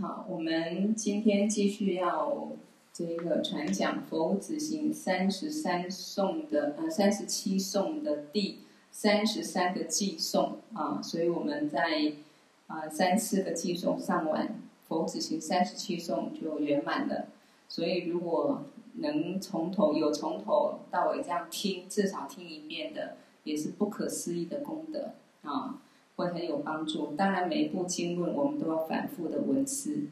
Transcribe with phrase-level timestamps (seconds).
[0.00, 2.48] 好，我们今天继续要
[2.90, 8.60] 这个传讲佛子行三十三颂的呃三十七颂的第
[8.90, 12.14] 三十三个寄颂啊，所以我们在
[12.66, 14.58] 啊三四个寄颂上完，
[14.88, 17.26] 佛子行三十七颂就圆满了。
[17.68, 18.64] 所以如果
[18.94, 25.10] 能从头有从头到尾这样听，至少听一遍的，也是不可思议的功德
[25.42, 25.82] 啊。
[26.20, 27.14] 会很有帮助。
[27.16, 30.04] 当然，每一部经论我们都要反复的闻思，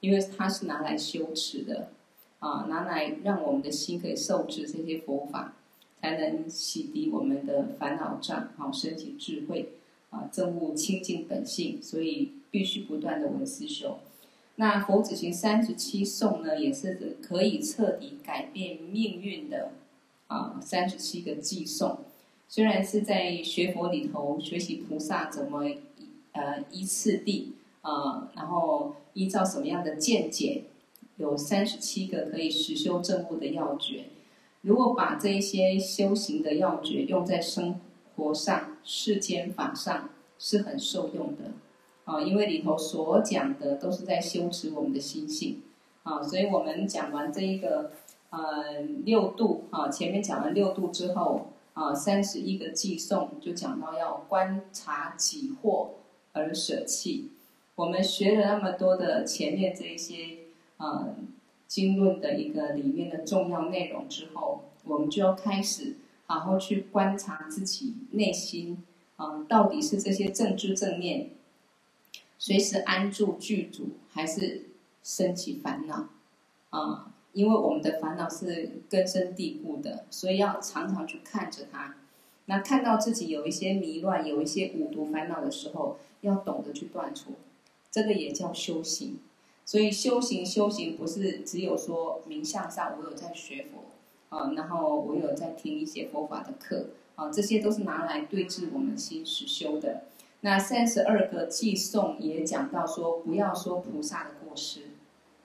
[0.00, 1.90] 因为它是拿来修持的，
[2.38, 5.54] 啊，拿来让我们的心可以受持这些佛法，
[6.00, 9.70] 才能洗涤我们的烦恼障，好升起智慧，
[10.10, 11.82] 啊，证悟清净本性。
[11.82, 13.98] 所以必须不断的闻思修。
[14.58, 19.72] 那佛子行三十七颂呢，也是可以彻底改变命运的，
[20.28, 21.98] 啊，三十七个偈颂。
[22.48, 25.64] 虽然是在学佛里头学习菩萨怎么
[26.32, 30.62] 呃依次第呃，然后依照什么样的见解，
[31.16, 34.04] 有三十七个可以实修证悟的要诀。
[34.62, 37.80] 如果把这一些修行的要诀用在生
[38.14, 41.52] 活上、世间法上，是很受用的
[42.04, 45.62] 啊、因为里头所讲的都是在修持我们的心性
[46.04, 47.90] 啊、所以我们讲完这一个
[48.30, 51.48] 呃六度啊、前面讲完六度之后。
[51.76, 55.90] 啊，三十一个寄送就讲到要观察己惑
[56.32, 57.30] 而舍弃。
[57.74, 60.38] 我们学了那么多的前面这一些
[60.78, 61.14] 呃
[61.66, 68.82] 经论的一个里面的重要内容之后，我们就要开始好好去观察自己内心
[69.16, 71.28] 啊，到底是这些正知正念
[72.38, 74.70] 随时安住具足，还是
[75.02, 76.08] 升起烦恼
[76.70, 77.12] 啊？
[77.36, 81.94] 因为我们的烦恼是根深蒂固的，所以要常常去看着它。
[82.46, 87.32] 那看到自己有一些迷乱、有一些五毒烦恼的时候，要懂得去断除，
[87.90, 89.18] 这个也叫修行。
[89.66, 100.04] 所以修行修行不是只有说名相上我有在学佛啊，然后我有在听一些佛法的课啊，这些都是拿来对治我们心实修的。
[100.40, 104.85] 那三十二个偈颂也讲到说，不要说菩萨的过失。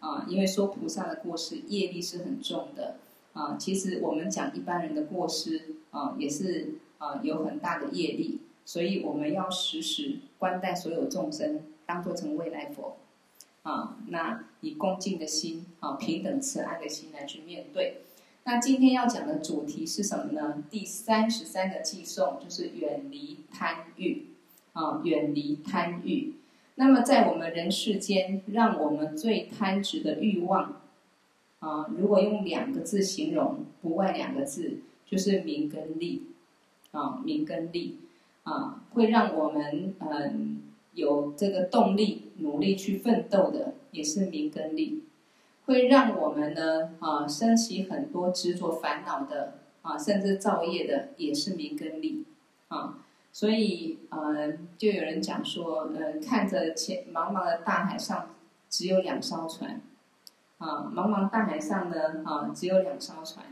[0.02, 2.98] 啊，因为说菩萨的过失业力是很重的
[3.34, 3.56] 啊。
[3.58, 12.98] 其实我们讲一般人的过失啊，也是啊有很大的业力，所以我们要时时观待所有众生，当作成未来佛
[13.62, 13.98] 啊。
[14.08, 18.02] 那以恭敬的心啊，平等慈爱的心来去面对。
[18.44, 20.64] 那今天要讲的主题是什么呢？
[20.72, 24.30] 第三十三个寄颂就是远离贪欲
[24.74, 26.34] 啊，远离贪欲。
[26.76, 30.82] 那么，在我们人世间，让我们最贪执的欲望，
[31.60, 36.24] 啊，如果用两个字形容，不外两个字，就是名跟利，
[36.92, 38.00] 啊，名跟利，
[38.44, 45.04] 啊，会让我们嗯有这个动力，努力去奋斗的，也是名跟利，
[45.66, 52.24] 会让我们呢，啊，升起很多执着烦恼的，啊，甚至造业的，也是名跟利，
[52.70, 52.98] 啊。
[53.34, 58.30] 所以，呃，就有人讲说，呃，看着前茫茫的大海上
[58.70, 59.82] 只有两艘船，
[60.58, 63.46] 啊，茫茫大海上呢，啊，只有两艘船，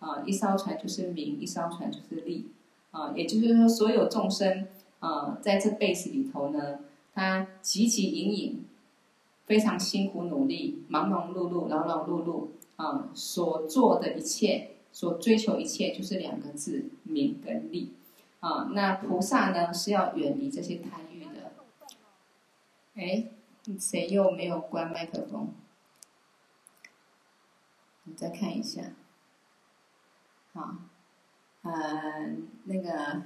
[0.00, 2.50] 啊，一艘船就是名，一艘船就是利，
[2.90, 4.66] 啊，也就是说，所有众生，
[4.98, 6.80] 啊，在这辈子里头呢，
[7.14, 8.64] 他汲汲营营，
[9.46, 17.90] 非常辛苦努力，忙忙碌碌，劳劳碌碌，啊，所做的一切，所追求一切，就是两个字，名跟利。
[18.40, 21.52] 啊，那菩萨呢是要远离这些贪欲的。
[22.94, 23.26] 哎，
[23.78, 25.52] 谁又没有关麦克风？
[28.04, 28.82] 你再看一下。
[30.54, 30.74] 好，
[31.62, 32.34] 呃，
[32.64, 33.22] 那个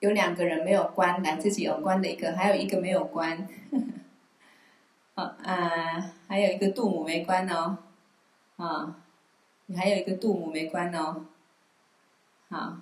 [0.00, 3.46] 有两个人没有关，来自己有关的一个，还有一个没有关。
[5.14, 7.76] 好，啊、还有一个度母没关哦。
[8.56, 8.96] 啊，
[9.66, 11.26] 你还有一个度母没关哦。
[12.48, 12.78] 好。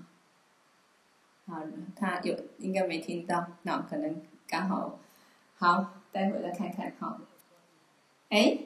[1.46, 1.62] 好，
[1.94, 4.98] 他有应该没听到，那可能刚好，
[5.56, 7.18] 好，待会再看看哈。
[8.30, 8.58] 哎，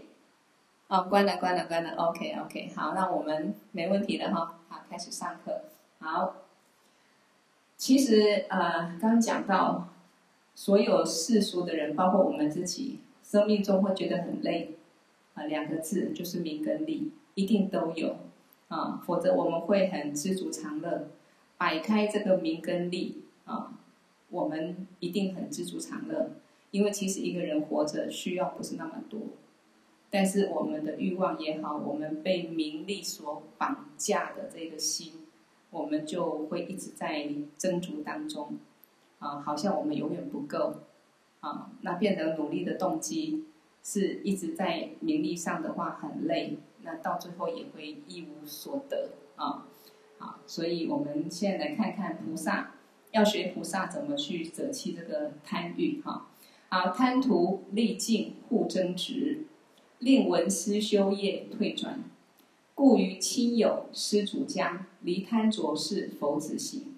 [0.88, 5.65] 哦，关了，关了，关了，OK，OK，好，那我们没问题了哈，好，开始上课。
[5.99, 6.37] 好，
[7.77, 9.88] 其实呃，刚讲到，
[10.55, 14.79] 所有世俗的人，包括我们自己，生命中会觉得很累，
[15.35, 18.17] 啊，两个字就是名跟利，一定都有
[18.69, 21.09] 啊，否则我们会很知足常乐。
[21.61, 23.75] 摆开这个名跟利啊，
[24.31, 26.31] 我们一定很知足常乐，
[26.71, 29.21] 因为其实一个人活着需要不是那么多，
[30.09, 35.12] 但是我们的欲望也好，我们被名利所绑架的这个心，
[35.69, 37.29] 我们就会一直在
[37.59, 38.57] 争逐当中，
[39.19, 40.77] 啊，好像我们永远不够，
[41.41, 43.45] 啊，那变成努力的动机
[43.85, 49.67] 是一直在名利上的话很累，那到最后也会一无所得啊。
[50.20, 52.75] 好，所以我们现在来看看菩萨
[53.11, 56.26] 要学菩萨怎么去舍弃这个贪欲哈。
[56.69, 59.46] 好，贪图利尽护争执，
[59.99, 62.05] 令闻思修业退转，
[62.75, 66.94] 故于亲友施主家离贪着是佛子行。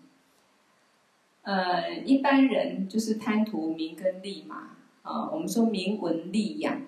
[1.42, 6.82] 呃，一般人就是贪图名跟利嘛啊，我们说名闻利养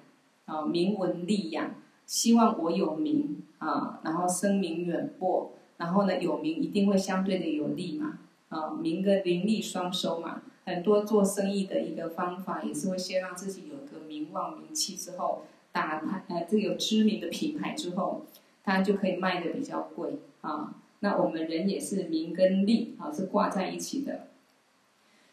[0.46, 1.76] 啊，名闻利养，
[2.06, 5.52] 希望我有名啊，然后声名远播。
[5.76, 8.18] 然后呢，有名一定会相对的有利嘛，
[8.48, 10.42] 啊，名跟名利双收嘛。
[10.66, 15.42] 很多做生意的一个方法也是会先让自己有个名望名气之后，
[15.72, 18.24] 打牌呃，这个有知名的品牌之后，
[18.62, 20.74] 它就可以卖的比较贵啊。
[21.00, 24.28] 那我们人也是名跟利啊是挂在一起的。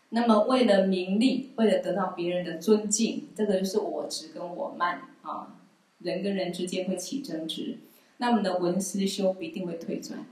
[0.10, 5.56] 那么为了名利，为了得到别人的尊敬，这个就是我执跟我慢啊，
[6.00, 7.78] 人跟人之间会起争执。
[8.22, 10.28] 那么的文思修不一定会退转，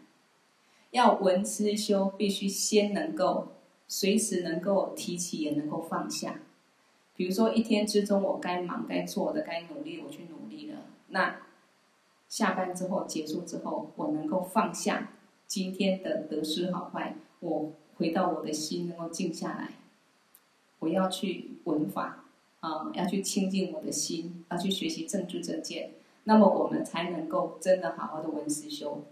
[0.92, 3.48] 要文思修，必须先能够
[3.88, 6.42] 随时能够提起，也能够放下。
[7.16, 10.86] 比如说一天之中，我该忙该做的、该努力，我去努力了。
[11.08, 11.38] 那
[12.28, 15.14] 下班之后结束之后，我能够放下
[15.48, 19.72] 今天的得失好坏，我回到我的心能够静下来。
[20.78, 22.24] 我要去闻法
[22.60, 25.94] 啊，要去清净我的心，要去学习正知正见。
[26.26, 29.04] 那么我们才能够真的好好的闻思修，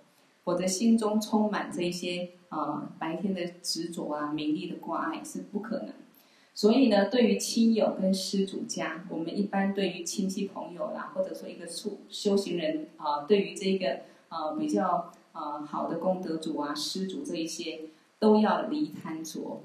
[0.43, 5.89] 我的心中充满这些啊、呃、白天的执着啊、名利的挂碍是不可能。
[6.53, 17.81] 所以呢，对于亲友跟施主家，我们一般对于亲戚朋友啦，或者说一个处修行人啊、对于这个、呃、比较、呃、好的功德主啊、施主这一些，
[18.19, 19.61] 都要离贪着，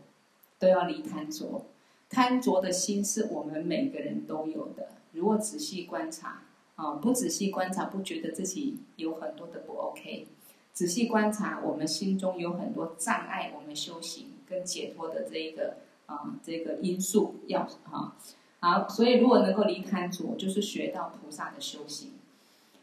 [0.58, 1.66] 都要离贪着。
[2.08, 6.42] 贪着的心是我们每个人都有的，如果仔细观察。
[6.82, 10.26] 啊，不仔细观察，不觉得自己有很多的不 OK。
[10.72, 15.76] 仔细观察，我们心中有很多障碍，我们修行跟解脱的这一个
[16.06, 18.16] 啊，这个因素要啊。
[18.58, 22.14] 好，所以如果能够离贪着，就是学到菩萨的修行。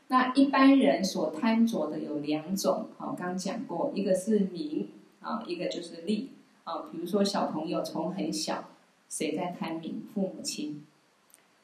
[0.07, 4.87] 那一般人所贪着的有两种，好，刚讲过，一个是名
[5.19, 6.31] 啊，一个就是利
[6.63, 6.85] 啊。
[6.89, 8.69] 比如说小朋友从很小，
[9.09, 10.07] 谁在贪名？
[10.13, 10.85] 父母亲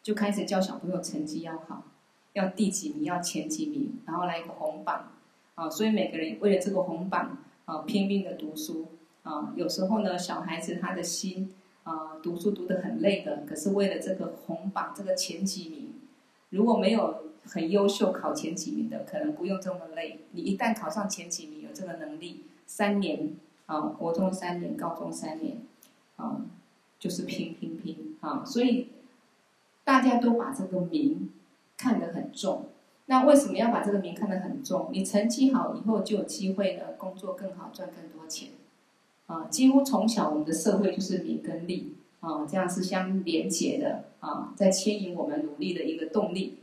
[0.04, 1.84] 就开始教小朋友成绩要好。
[2.36, 3.06] 要第几名？
[3.06, 5.12] 要前几名，然后来一个红榜，
[5.56, 8.88] 啊，所以每个人为了这个红榜，啊，拼命的读书，
[9.24, 11.54] 啊，有时候呢，小孩子他的心，
[11.84, 15.94] 啊，读书读得很累的，可是为了这个红榜，这个前几名，
[16.50, 20.20] 如果没有很优秀考前几名的，可能不用这么累。
[20.32, 23.32] 你一旦考上前几名，有这个能力，三年，
[23.68, 25.62] 啊，国中三年，高中三年，
[26.18, 26.42] 啊，
[27.00, 28.90] 就是拼拼拼，啊，所以
[29.86, 31.30] 大家都把这个名。
[31.78, 32.70] 看得很重，
[33.08, 34.90] 那为什么要把这个名看得很重？
[34.92, 38.50] 你成绩好以后就有机会呢，工作更好，赚更多钱，
[39.28, 46.60] 啊，几乎从小我们的社会就是名跟利，啊，这样是相连结的，啊，在牵引我们努力的一个动力。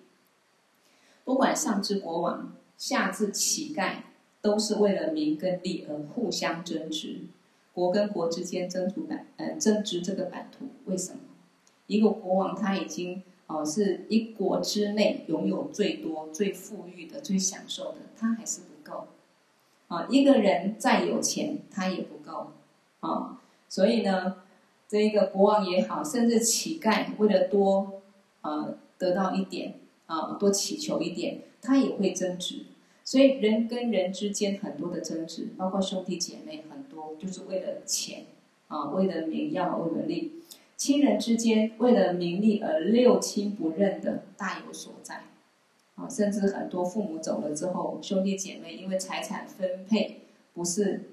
[1.24, 3.96] 不管上至国王，下至乞丐，
[4.40, 7.20] 都是为了名跟利而互相争执，
[7.72, 10.66] 国跟国之间争夺版，呃，争执这个版图。
[10.86, 11.20] 为什么？
[11.86, 13.22] 一个国王他已经。
[13.52, 19.08] 哦，是一国之内拥有最多、最富裕的、最享受的，他还是不够。
[19.88, 22.52] 啊，一个人再有钱，他也不够。
[23.00, 24.36] 啊，所以呢，
[24.88, 28.00] 这一个国王也好，甚至乞丐，为了多，
[28.40, 29.74] 呃，得到一点，
[30.06, 32.64] 啊，多祈求一点，他也会争执。
[33.04, 38.24] 所以人跟人之间很多的争执，包括兄弟姐妹，很多就是为了钱，
[38.68, 40.40] 啊，为了名，要为了利。
[40.82, 45.22] 亲人之间为了名利而六亲不认的大有所在，
[45.94, 50.22] 啊，甚至很多父母走了之后，兄弟姐妹因为财产分配
[50.52, 51.12] 不是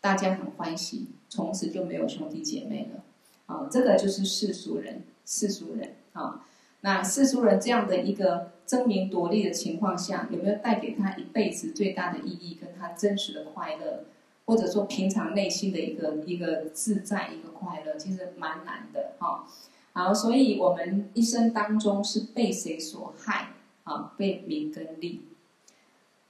[0.00, 3.04] 大家很欢喜，从此就没有兄弟姐妹了，
[3.44, 6.46] 啊，这个就是世俗人，世俗人啊，
[6.80, 14.04] 那世俗人这样的一个争名夺利的情况下，有没有带给他一辈子最大的意义，跟他真实的快乐？
[14.50, 19.46] 或者说平常内心的一个一个自在一个快乐，其实蛮难的哈。
[19.92, 23.50] 好，所以我们一生当中是被谁所害
[23.84, 24.12] 啊？
[24.16, 25.20] 被名跟利。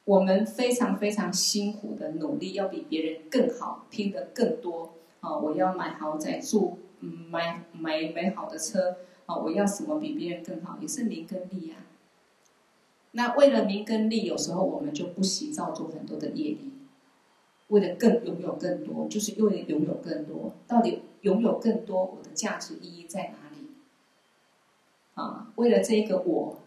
[0.05, 5.39] 我们非常非常辛苦的努力，要比别人更好，拼得更多啊！
[5.39, 9.35] 我要买豪宅住，买买买好的车啊！
[9.35, 10.77] 我要什么比别人更好？
[10.79, 11.77] 也是名跟利呀。
[13.13, 16.73] 那为了名跟利，有时候我们就不惜造作很多的业力。
[17.71, 20.53] 为了更拥有更多，就是为拥有更多。
[20.69, 23.67] 到底拥有更多，我的价值意义在哪里？
[25.15, 26.59] 啊，为了这个我，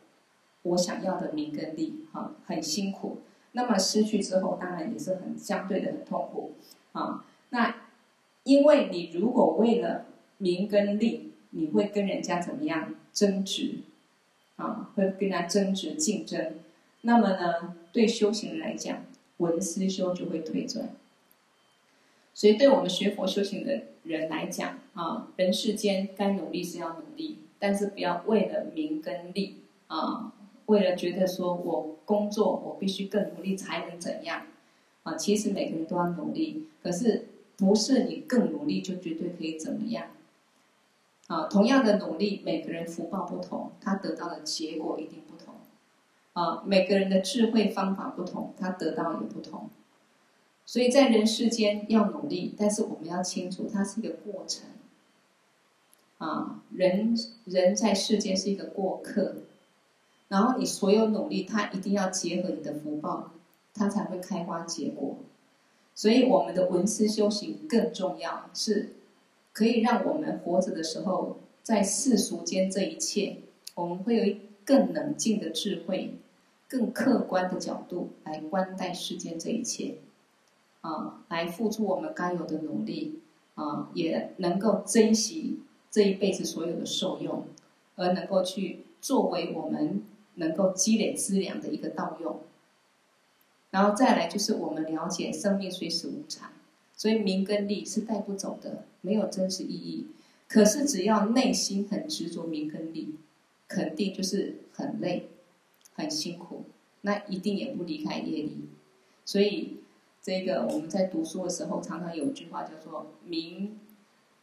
[0.64, 3.20] 我想要的名跟利，啊，很辛苦。
[3.52, 6.54] 那么失去之后，当然也是很相对的很痛苦，
[6.94, 7.76] 啊，那
[8.44, 10.06] 因为你如果为了
[10.40, 13.76] 名跟利，你会跟人家怎么样争执，
[14.56, 16.56] 啊，会跟人家争执竞争，
[17.02, 19.06] 那么呢，对修行人来讲，
[19.44, 20.90] 文思修就会退转。
[22.34, 29.58] 所以，对我们学佛修行的人来讲，啊，人世间该努力是要努力，但是不要为了名跟利，
[29.88, 30.34] 啊。
[30.68, 34.44] 为了觉得说我工作我必须更努力才能怎样
[35.04, 35.14] 啊？
[35.16, 40.08] 其实每个人都要努力，可是不是你更努力就绝对可以怎么样
[41.28, 41.48] 啊？
[41.52, 45.20] 同样的努力，每个人福报不同，他得到的结果一定
[46.34, 46.64] 啊。
[46.66, 49.70] 每个人的智慧方法不同，他得到也不同。
[50.66, 54.66] 所以在人世间要努力，但是我们要清楚，它是一个过程
[56.18, 56.62] 啊。
[56.72, 59.36] 人人在世间是一个过客。
[60.30, 63.32] 然后你所有努力，它一定要结合你的福报，
[63.74, 65.18] 它才会开花结果。
[65.94, 68.94] 所以我们的文思修行更重要，是
[69.52, 73.38] 可以让我们活着的时候，在世俗间这一切，
[73.76, 74.36] 我们会有
[74.66, 76.16] 更冷静的智慧，
[76.74, 80.00] 更客观的角度来观待世间这一切，
[80.82, 83.20] 啊，来付出我们该有的努力，
[83.54, 85.60] 啊，也能够珍惜
[85.92, 87.46] 这一辈子所有的受用，
[87.96, 90.04] 而能够去作为我们。
[90.36, 92.40] 能够积累资粮的一个道用，
[93.70, 96.50] 然后再来就是我们了解生命虽是无常，
[96.98, 100.08] 所以名跟利是带不走的，没有真实意义。
[100.48, 103.14] 可是只要内心很执着名跟利，
[103.68, 105.28] 肯定就是很累、
[105.96, 106.66] 很辛苦，
[107.02, 108.70] 那一定也不离开业力。
[109.26, 109.78] 所以
[110.22, 113.78] 这个我们在读书的时候，常常有一句话叫做“名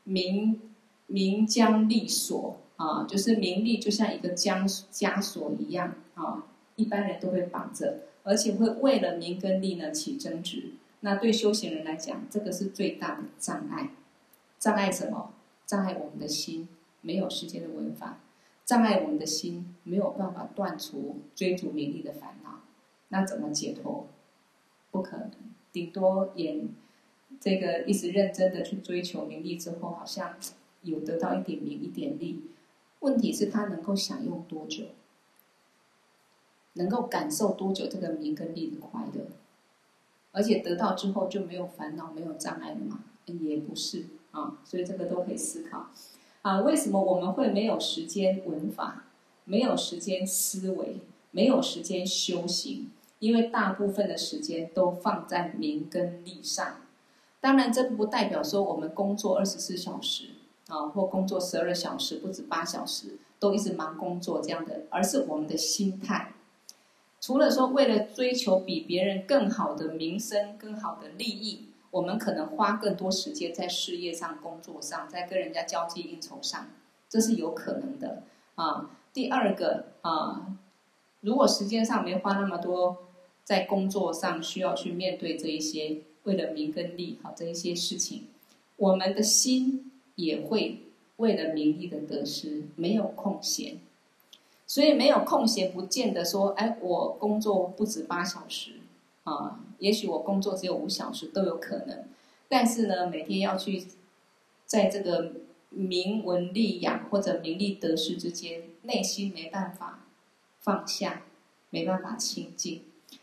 [0.05, 0.61] 名
[1.07, 2.57] 名将利锁”。
[2.81, 10.73] 啊，就是名利就像一个枷枷锁一样啊，一般人都会绑着，而且会为了名跟利呢起争执。
[11.01, 13.91] 那对修行人来讲，这个是最大的障碍。
[14.59, 15.35] 障碍什么？
[15.67, 16.71] 障碍我们的心
[17.03, 18.19] 没有时间的闻法，
[18.71, 22.61] 障碍我们的心没有办法断除追逐名利的烦恼。
[23.09, 24.07] 那怎么解脱？
[24.93, 25.33] 不可能，
[25.73, 26.63] 顶多也
[27.41, 30.37] 这个一直认真的去追求名利之后，好像
[30.83, 32.45] 有得到一点名一点利。
[33.01, 34.85] 问题是他能够享用多久，
[36.75, 39.27] 能够感受多久这个名跟利的快乐，
[40.31, 43.03] 而且得到之后就没有烦恼、没有障碍了吗？
[43.27, 45.91] 也不是啊，所以这个都可以思考
[46.43, 46.61] 啊。
[46.61, 49.05] 为什么我们会没有时间文法，
[49.45, 50.97] 没有时间思维，
[51.31, 52.91] 没有时间修行？
[53.19, 56.77] 因为大部分的时间都放在名跟利上。
[57.41, 60.31] 当然，这不代表说我们工作二十四小时。
[60.69, 66.33] 啊，或工作十二小时，不止八小时，都一直忙工作这样的，而是我们的心态。
[67.21, 76.69] 除了说为了追求比别人更好的名声、更好的利益，我们可能花更多时间在事业上、工作上，在跟人家交际应酬上，
[77.09, 78.23] 这是有可能的
[78.55, 78.91] 啊。
[79.13, 80.57] 第二个啊，
[81.21, 82.99] 如果时间上没花那么多，
[83.45, 88.29] 在工作上需要去面对这一些为了名跟利好这一些事情，
[88.77, 89.87] 我们的心。
[90.17, 90.81] 也会
[91.17, 93.79] 为了名利的得失没有空闲，
[94.67, 98.73] 所以没有空闲不见得说，哎，我工作不止八小时
[99.25, 102.05] 啊，也许我工作只有五小时都有可能。
[102.49, 103.87] 但是呢，每天要去
[104.67, 105.33] 在这个
[105.71, 110.07] 名闻利养或者名利得失之间，内心没办法
[110.61, 111.23] 放下，
[111.71, 112.83] 没办法清净。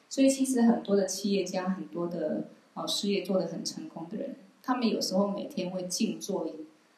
[0.10, 6.48] 所以其实很多的企业家，很多的啊事业做得很成功的人，他们有时候每天会静坐。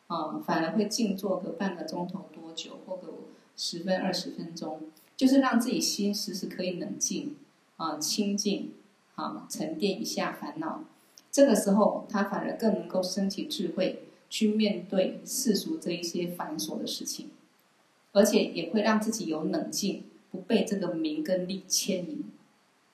[0.08, 3.14] 啊，反而会静坐个半个钟头多久，或个
[3.56, 4.82] 十分二十分钟，
[5.16, 7.36] 就是让自己心时时可以冷静，
[7.78, 8.72] 啊，清静，
[9.20, 10.86] 啊，沉淀一下烦恼。
[11.30, 17.30] 这个时候，他反而更能够升起智慧，去面对世俗这一些繁琐的事情，
[18.14, 22.24] 而且也会让自己有冷静，不被这个名跟利牵引。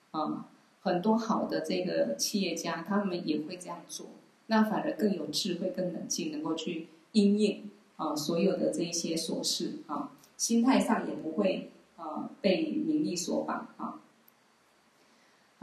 [0.09, 0.49] 啊，
[0.81, 4.07] 很多好的这个企业家，他们也会这样做，
[4.47, 6.87] 那反而更有智慧、更冷静，能够去。
[7.11, 14.01] 因应啊，所有的这一些琐事啊，心态上也不会啊被名利所绑啊。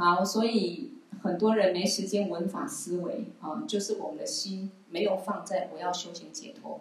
[0.03, 0.91] 好，所以
[1.23, 6.81] 很多人没时间闻法思维啊，就是我们的心没有放在我要修行解脱，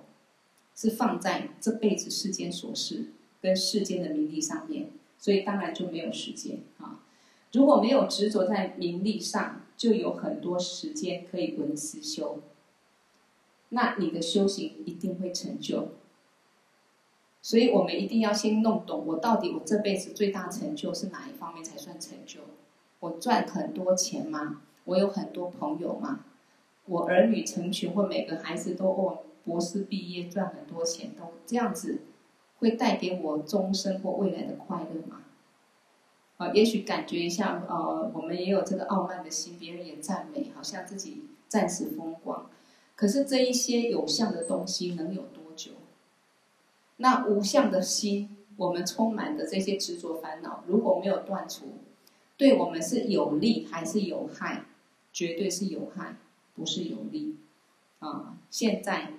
[0.76, 7.02] 是放在这辈子世间琐事跟世间的名利上面，所以当然就没有时间啊。
[7.52, 12.40] 如果没有执着在名利上，就有很多时间可以闻思修。
[13.70, 15.90] 那你的修行一定会成就，
[17.44, 22.40] 所以我们一定要先弄懂，我到底我这辈子最大成就是哪一方面才算成就？
[23.02, 24.62] 我赚很多钱吗？
[24.86, 26.24] 我有很多朋友吗？
[26.86, 32.02] 我儿女成群或每个孩子都哦博士毕业赚很多钱，都这样子
[32.60, 35.22] 会带给我终身或未来的快乐吗？
[36.38, 42.50] 啊，也许感觉一下，呃，我们也有这个傲慢的心，别人也赞美，好像自己暂时风光。
[42.96, 45.72] 可是这一些有相的东西能有多久？
[46.98, 51.66] 那无相的心，我们充满的这些执着烦恼，如果没有断除，
[52.42, 54.64] 对我们是有利还是有害？
[55.14, 56.16] 绝对是有害，
[56.56, 57.36] 不是有利。
[58.00, 59.12] 啊，现在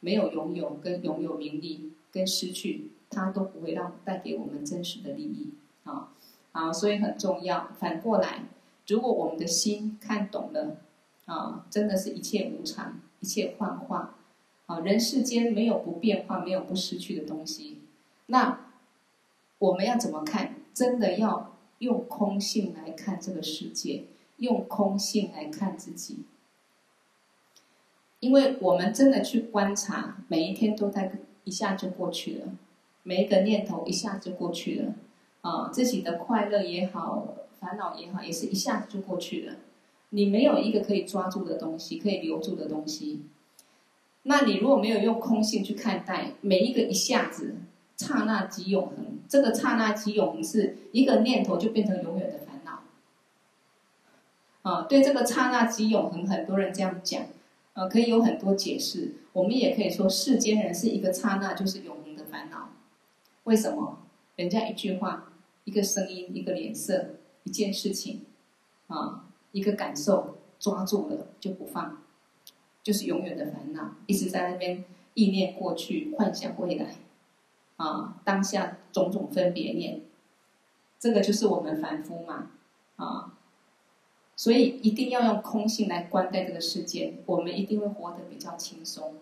[0.00, 5.54] 没有拥有跟拥有名利跟失去，它都不会让带给我们真实的利益。
[5.84, 6.10] 啊，
[6.52, 7.70] 啊，所以很重要。
[7.78, 8.42] 反过来，
[8.86, 10.76] 如果我们的心看懂了，
[11.24, 13.00] 啊，真的是一切无常。
[13.20, 14.14] 一切幻化，
[14.66, 17.78] 啊，人世间没有不变化，没有不失去的东西。
[18.26, 18.66] 那
[19.58, 20.56] 我们要怎么看？
[20.74, 24.04] 真的要用空性来看这个世界，
[24.38, 26.18] 用空性来看自己。
[28.20, 31.12] 因为我们真的去观察，每一天都在
[31.44, 32.52] 一下就过去了，
[33.04, 34.94] 每一个念头一下就过去了，
[35.42, 39.56] 啊，自己的快乐也好，烦恼也好，也是一下子就过去了。
[40.10, 43.22] 你没有一个可以抓住的东西，可以留住的东西。
[44.24, 47.54] 那你如果没有用空性去看待每一个一下子，
[47.98, 52.82] 刹那即永恒，这个刹那即永恒是一个念头就变成永远的烦恼。
[54.62, 57.26] 啊，对这个刹那即永恒，很多人这样讲，
[57.74, 59.16] 呃，可以有很多解释。
[59.32, 62.70] 我们也可以说，世间人是一个刹那就是永恒的烦恼。
[63.44, 63.98] 为什么？
[64.36, 65.32] 人家一句话、
[65.64, 68.22] 一个声音、一个脸色、一件事情，
[68.86, 69.24] 啊。
[69.50, 72.02] 一个感受抓住了就不放，
[72.82, 76.96] 就是永远的烦恼，一直在那边意念过去，幻想未来，
[77.78, 80.02] 啊，当下种种分别念，
[80.98, 82.50] 这个就是我们凡夫嘛，
[82.96, 83.32] 啊，
[84.36, 89.14] 所以一定要用空性来观待这个世界，我们一定会活得比较轻松。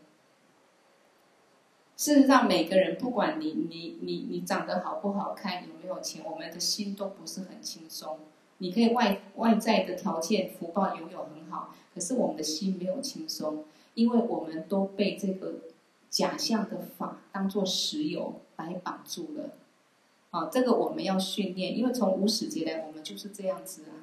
[1.99, 8.19] 事实上，每个人不管你你你你长得好不好看，有没有钱，我们的心都不是很轻松。
[8.59, 15.57] 你可以外外在的条件福报拥有很好，可是我们的心没有轻松，因为我们都被这个
[16.09, 19.51] 假象的法当作实有来绑住了。
[20.31, 23.95] 啊，这个我们要训练，因为从无始劫来，我们就是这样子啊。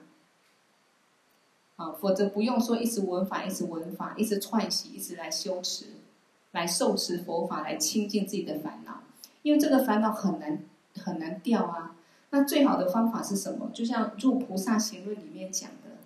[1.75, 5.87] 啊，否则不用说一直闻法，一直闻法，一直串习，一直来修持，
[6.51, 9.01] 来受持佛法，来清净自己的烦恼，
[9.41, 10.63] 因为这个烦恼很难
[10.95, 11.95] 很难掉啊。
[12.29, 13.69] 那最好的方法是什么？
[13.73, 15.97] 就像《入菩萨行论》里面讲的，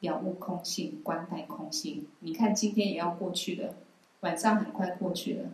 [0.00, 2.06] 了悟空性，观待空性。
[2.20, 3.74] 你看，今天也要过去了，
[4.20, 5.50] 晚上很快过去了。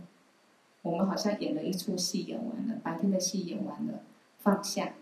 [0.84, 4.02] 我们好像演了一出戏，演完了，白天的戏演完了，
[4.38, 4.94] 放下。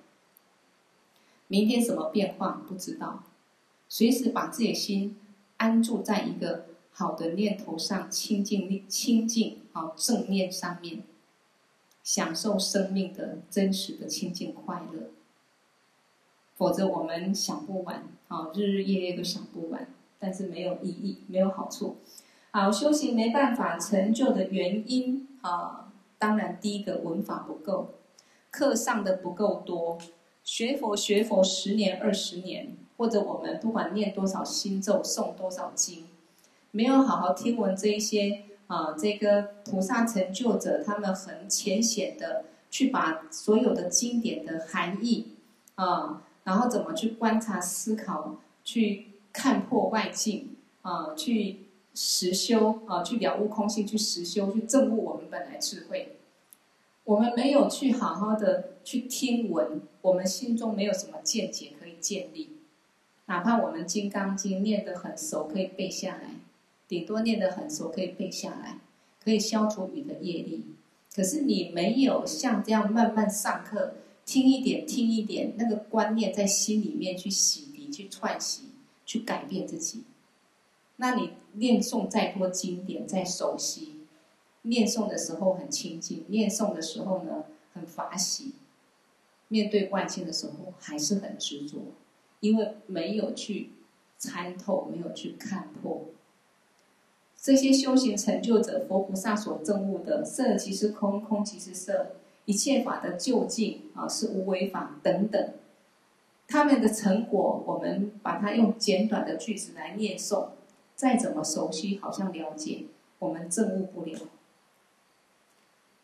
[1.48, 3.24] 明天什么变化不知道，
[3.88, 5.18] 随时把自己的心
[5.56, 11.02] 安住在一个好的念头上，清净力、清净好正念上面。
[12.04, 15.10] 享受生命的真实的清净快乐，
[16.56, 19.86] 否则我们想不完，啊，日日夜夜都想不完，
[20.18, 21.98] 但是没有意义，没有好处。
[22.50, 27.94] 好，修行没办法成就的原因啊，当然第一个文法不够，
[28.50, 29.98] 课上的不够多，
[30.42, 36.06] 学佛学佛十年二十年，或者我们不管念多少心咒，诵多少经，
[36.72, 38.44] 没有好好听闻这一些。
[38.68, 45.34] 啊，这个菩萨成就者，他们很浅显的去把所有的经典的含义
[45.74, 56.16] 啊，然后怎么去观察、思考、去看破外境啊，去实修啊，去了悟空性，去实修，去证悟我们本来智慧。
[57.04, 62.50] 我们没有去好好的去听闻，我们心中没有什么见解可以建立，
[63.26, 66.30] 哪怕我们《金刚经》念得很熟，可以背下来。
[66.88, 68.78] 顶多念得很熟，可以背下来，
[69.24, 70.66] 可以消除你的业力。
[71.14, 78.62] 可是你没有像这样慢慢上课，听一点，听一点，那个观念在心里面去洗涤、去串习、
[79.04, 80.04] 去改变自己。
[81.02, 83.96] 那你念诵再多经典、再熟悉，
[84.62, 88.52] 念诵的时候很清净，念诵的时候呢很法喜，
[89.48, 91.78] 面对外境的时候还是很执着，
[92.38, 93.70] 因为没有去
[94.16, 96.02] 参透，没有去看破。
[97.36, 102.12] 这些修行成就者，佛菩萨所证悟的色即是空，空即是色，
[102.44, 105.52] 一切法的究竟啊是无为法等等，
[106.46, 110.50] 他们的成果，我们把它用简短的句子来念诵，
[111.02, 112.84] 再怎么熟悉，好像了解，
[113.18, 114.20] 我们证悟不了，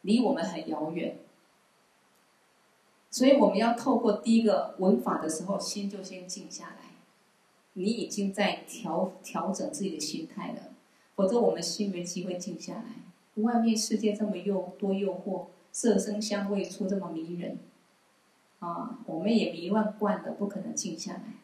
[0.00, 1.18] 离我们很遥远。
[3.08, 6.90] 所以我们要透过第一个闻法的时候，心就先静下来。
[7.74, 10.62] 你已经在调调整自己的心态了，
[11.14, 12.84] 否则我们心没机会静下来。
[13.36, 17.58] 外面世界这么诱多诱惑，色声香味触这么迷人，
[18.58, 21.34] 啊，我们也迷乱惯的，不可能静下来。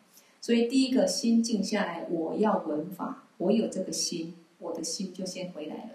[0.40, 5.90] 所以第一个心静下来，我要闻法，我有这个心，我的心就先回来了。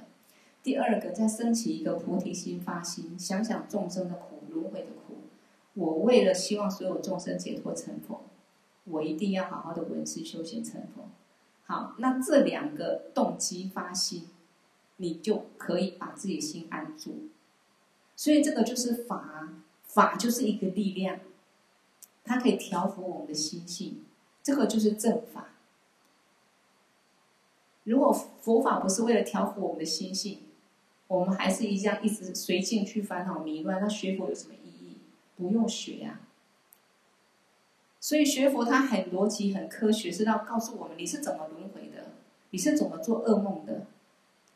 [0.62, 5.16] 第二个，再升起一个菩提心发心，想想众生的苦，轮回的苦。
[5.74, 8.22] 我为了希望所有众生解脱成佛，
[8.84, 11.08] 我一定要好好的闻思修行成佛。
[11.66, 14.28] 好，那这两个动机发心，
[14.98, 17.30] 你就可以把自己心安住。
[18.16, 21.20] 所以这个就是法，法就是一个力量，
[22.26, 24.04] 它可以调伏我们的心性。
[24.44, 25.50] 这个就是正法。
[27.90, 30.44] 如果佛法不是为了调伏我们的心性，
[31.08, 34.98] 我们还是一样一直随境去烦恼迷乱，那学佛有什么意义？
[35.36, 36.30] 不用学呀、啊，
[38.00, 42.12] 所以学佛它很逻辑、很科学，是要告诉我们你是怎么轮回的，
[42.52, 43.88] 你是怎么做噩梦的，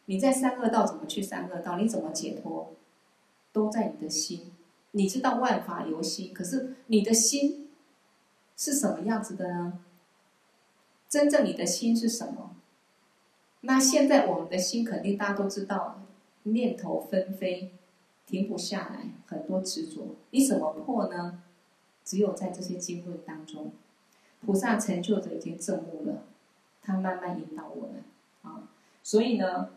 [0.05, 2.75] 你在三恶道怎么去三恶道，你怎么解脱，
[3.51, 4.51] 都在你的心。
[4.91, 7.71] 你知道万法由心，可是你的心
[8.55, 9.79] 是什么样子的呢？
[11.09, 12.57] 真正你的心是什么？
[13.65, 16.01] 那现在我们的心肯定大家都知道，
[16.43, 17.71] 念头纷飞。
[18.25, 21.43] 停不下来，很多执着，你怎么破呢？
[22.05, 23.73] 只有在这些经论当中，
[24.39, 26.23] 菩萨成就者已经证悟了，
[26.81, 28.03] 他慢慢引导我们
[28.41, 28.69] 啊。
[29.03, 29.71] 所以呢，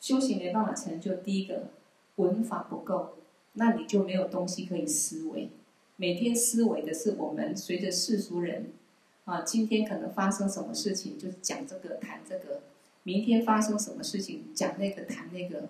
[0.00, 1.16] 修行没办法成就。
[1.16, 1.68] 第一个，
[2.16, 3.18] 文法不够，
[3.52, 5.50] 那你就没有东西可以思维。
[5.96, 8.72] 每天思维的是我们随着世俗人
[9.26, 12.62] 啊，今天可能发生什么事情，就是讲这个谈这个；
[13.02, 15.68] 明天发生什么事情，讲那个谈那个。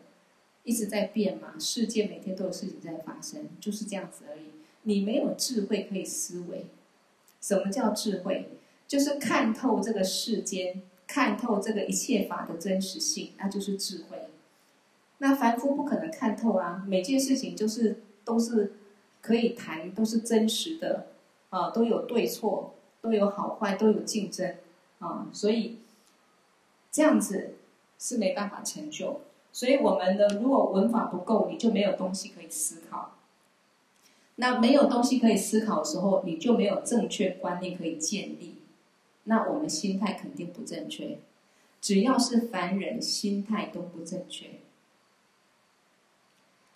[0.62, 4.42] 一直在变嘛，世界每天都有事情在发生，就是这样子而已。
[4.82, 6.66] 你没有智慧可以思维。
[7.40, 8.50] 什么叫智慧？
[8.86, 14.18] 就是看透这个世间，看透这个一切法的真实性，那就是智慧。
[15.16, 18.74] 那凡夫不可能看透啊，每件事情就是都是
[19.22, 21.06] 可以谈，都是真实的
[21.48, 24.56] 啊，都有对错，都有好坏，都有竞争
[24.98, 25.78] 啊，所以
[26.90, 27.54] 这样子
[27.98, 29.20] 是没办法成就。
[29.52, 33.16] 所以，我们呢，如果文法不够，你就没有东西可以思考。
[34.36, 38.56] 那没有东西可以思考的时候，你就没有正确观念可以建立。
[39.24, 41.18] 那我们心态肯定不正确。
[41.80, 44.46] 只要是凡人，心态都不正确。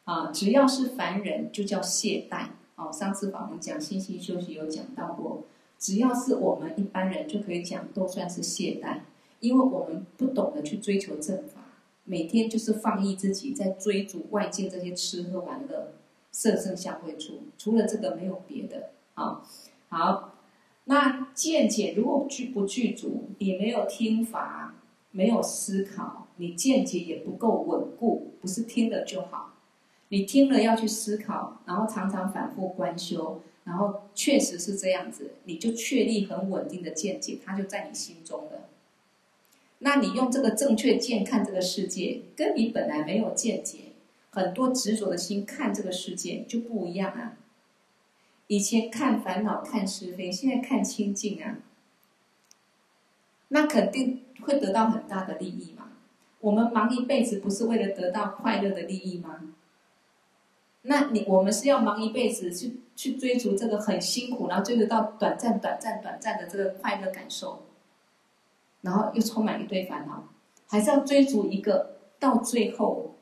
[0.04, 2.48] 啊，只要是凡人，就叫懈怠。
[2.76, 5.44] 哦，上次法门讲心性修习有讲到过，
[5.78, 9.00] 只要是我们一般人，就可以讲都算是懈怠，
[9.40, 11.62] 因为我们不懂得去追求正法。
[12.04, 15.94] 每天就是放逸自己，在追逐外界这些吃喝玩乐、
[16.30, 19.42] 色声香味触，除了这个没有别的啊。
[19.88, 20.34] 好，
[20.84, 24.74] 那见解如果具不具足，你没有听法，
[25.12, 29.54] 没有思考，你见解也不够稳固，不是听了就好。
[30.08, 38.68] 你听了要去思考，然后常常反复观修，然后确实是这样子，你就确立很稳定的见解，它就在你心中了。
[39.80, 43.92] 那你用这个正确见看这个世界，跟你本来没有见解、
[44.30, 47.36] 很多执着的心看这个世界就不一样啊。
[48.46, 51.58] 以前看烦恼、看是非，现在看清净啊，
[53.48, 55.88] 那肯定会得到很大的利益嘛。
[56.40, 59.40] 我们忙一辈子，不是为了得到快乐的利益吗？
[60.82, 67.64] 那你我们是要忙一辈子去去追逐这个很辛苦，然后追得到短暂、短暂、短暂的这个快乐感受。
[68.84, 70.28] 然后又充满一堆烦恼，
[70.68, 73.14] 还是要追逐一个到最后，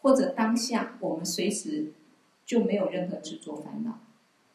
[0.00, 1.92] 或者当下，我们随时
[2.46, 3.98] 就没有任何执着烦恼，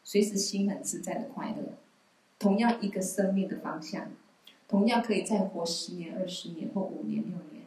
[0.02, 1.74] 随时心很自在的快乐。
[2.36, 4.08] 同样一个生命的方向，
[4.66, 7.62] 同样可以再活十年、二十年或五年、六年，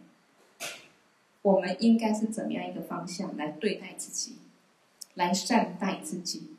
[1.41, 4.35] 我们应该是怎么样一个方向来对待自己，
[5.13, 6.57] 来善待自己？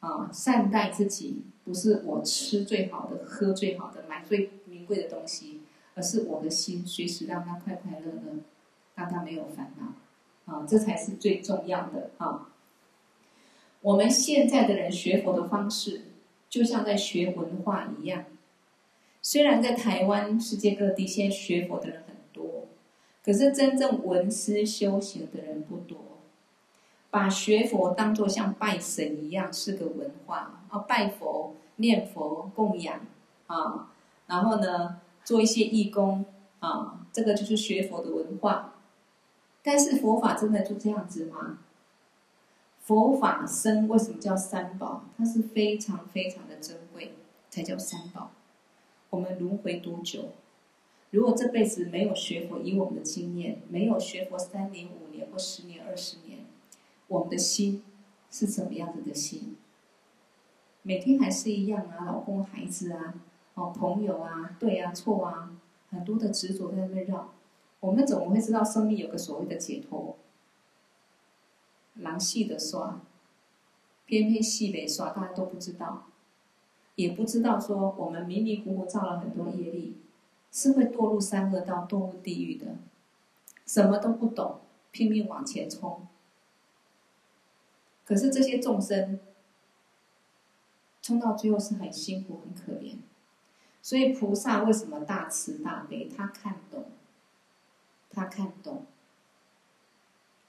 [0.00, 4.50] 啊，善待自己不是我吃最好的、喝最好的、买最。
[4.90, 5.60] 贵的东西，
[5.94, 8.40] 而是我的心随时让他快快乐乐，
[8.96, 12.48] 让他没有烦恼，啊，这才是最重要的啊。
[13.82, 16.06] 我们现在的人学佛的方式，
[16.48, 18.24] 就像在学文化一样。
[19.22, 22.66] 虽然在台湾、世界各地现在学佛的人很多，
[23.24, 25.98] 可是真正闻思修行的人不多。
[27.10, 33.00] 把学佛当作像拜神一样，是个文化啊，拜佛、念佛、供养
[33.46, 33.89] 啊。
[34.30, 36.24] 然后呢，做一些义工
[36.60, 38.74] 啊，这个就是学佛的文化。
[39.60, 41.58] 但是佛法真的就这样子吗？
[42.84, 45.04] 佛法僧为什么叫三宝？
[45.18, 47.14] 它是非常非常的珍贵，
[47.50, 48.30] 才叫三宝。
[49.10, 50.30] 我们轮回多久？
[51.10, 56.46] 如果这辈子没有学佛，以我们的经验，没有学佛三年、五年或十年、二十年，
[57.08, 57.82] 我们的心
[58.30, 59.56] 是什么样子的心？
[60.82, 63.14] 每天还是一样啊，老公、孩子啊，
[63.54, 65.56] 哦，朋友啊，对啊，错啊，
[65.90, 67.32] 很多的执着在那边绕。
[67.80, 70.16] 我们怎么会知道生命有个所谓的解脱？
[71.94, 73.00] 狼戏的耍，
[74.06, 76.04] 偏偏戏没耍，大家都不知道，
[76.94, 79.96] 也不知道说我们迷迷糊糊造了很多业力，
[80.52, 82.76] 是会堕入三恶道、堕入地狱的。
[83.66, 84.60] 什么都不懂，
[84.90, 86.06] 拼命往前冲。
[88.04, 89.20] 可是这些众生，
[91.00, 92.96] 冲到最后是很辛苦、很可怜。
[93.82, 96.08] 所以菩萨为什么大慈大悲？
[96.08, 96.84] 他看懂，
[98.10, 98.84] 他看懂。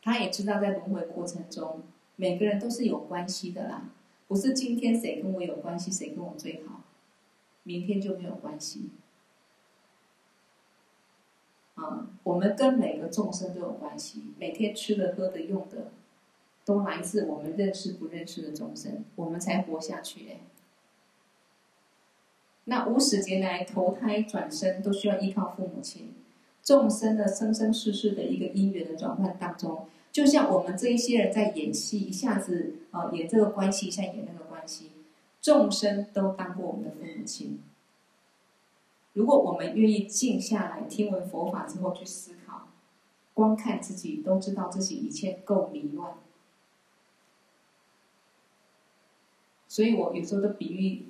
[0.03, 1.83] 他也知道，在轮回过程中，
[2.15, 3.89] 每个人都是有关系的啦，
[4.27, 6.81] 不是今天谁跟我有关系，谁跟我最好，
[7.63, 8.89] 明天就没有关系。
[11.75, 15.91] 啊，我们跟每个众生都有关系，每天吃的、喝的、用的，
[16.65, 20.39] 都来自我们认识不认识的众生，我们才活下去哎。
[22.65, 26.13] 那无始劫来投胎转生，都需要依靠父母亲。
[26.63, 34.91] 众生的生生世世的一个因缘的转换当中，就像我们这一些人在演戏，一下子啊、演这个关系，一下演那个关系，
[35.41, 37.63] 众生都当过我们的父母亲。
[39.13, 42.67] 如果我们愿意静下来听闻佛法之后去思考，
[43.33, 46.13] 光看自己都知道自己一切够迷乱。
[49.67, 51.05] 所以我有时候都比喻，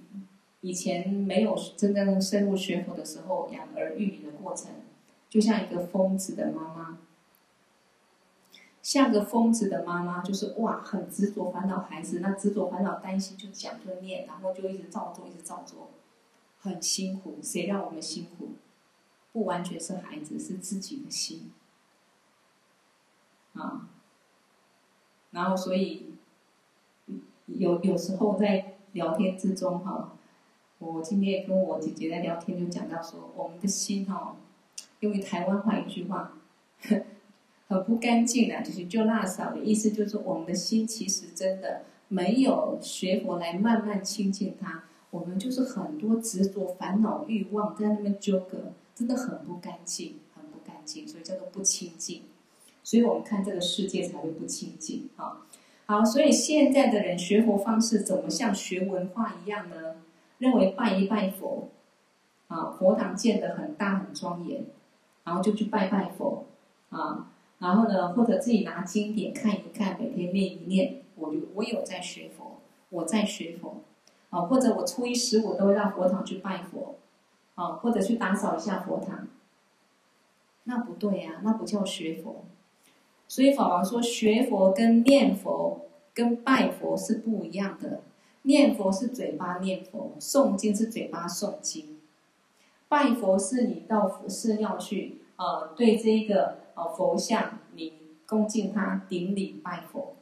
[0.61, 4.71] 以前没有真正深入学佛的时候，养儿育女的过程。
[5.29, 6.97] 就像一个疯子的妈妈，
[8.81, 15.89] 像个疯子的妈妈，就是哇，很执着烦恼孩子，那执着烦恼担心就讲就念，然后就一直照做，一直照做，
[16.59, 17.37] 很辛苦。
[17.41, 18.49] 谁让我们辛苦？
[19.31, 21.51] 不完全是孩子，是自己的心
[23.53, 23.87] 啊。
[25.31, 26.15] 然后，所以
[27.45, 30.17] 有有时候在聊天之中哈，
[30.81, 34.35] 我今天也跟我姐姐在聊天，就讲到说，我们的心哈。
[35.01, 36.33] 用于台湾话一句话，
[37.69, 52.23] 很不干净啊，就是就那少的意思，就是我们的心其实真的没有学佛来慢慢亲近它，我们就是很多执着、烦恼、欲望在那边纠葛，真的很不干净，很不干净，所以叫做不清净。
[52.83, 55.45] 所以我们看这个世界才会不清净啊。
[55.85, 59.95] 好，所以现在的人学佛方式怎么像学文化一样呢？
[60.41, 61.69] 认为拜一拜佛，
[62.49, 64.65] 啊，佛堂建得很大很庄严。
[65.23, 66.45] 然后就去拜拜佛，
[66.89, 67.27] 啊，
[67.59, 72.57] 然后呢，或者自己拿经典看一看，每天念一念，我我有在学佛，
[72.89, 73.81] 我在学佛，
[74.31, 76.95] 啊，或者我初一十五都会到佛堂去拜佛，
[77.53, 79.27] 啊，或者去打扫一下佛堂，
[80.63, 82.43] 那不对呀，啊，那不叫学佛。
[83.27, 88.01] 所以法王说，学佛跟念佛跟拜佛是不一样的，
[88.43, 91.99] 念佛是嘴巴念佛，诵经是嘴巴诵经。
[92.87, 97.93] 拜佛是你到佛寺庙去，呃，对这一个呃佛像，你
[98.27, 100.15] 恭敬他，顶礼拜佛。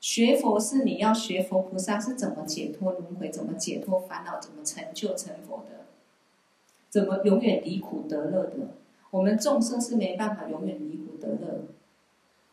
[0.00, 5.86] 学佛是你要学佛菩萨是怎么解脱轮回，怎么解脱烦恼，怎么成就成佛的，
[6.88, 8.74] 怎么永远离苦得乐的。
[9.10, 11.64] 我们众生是没办法永远离苦得乐，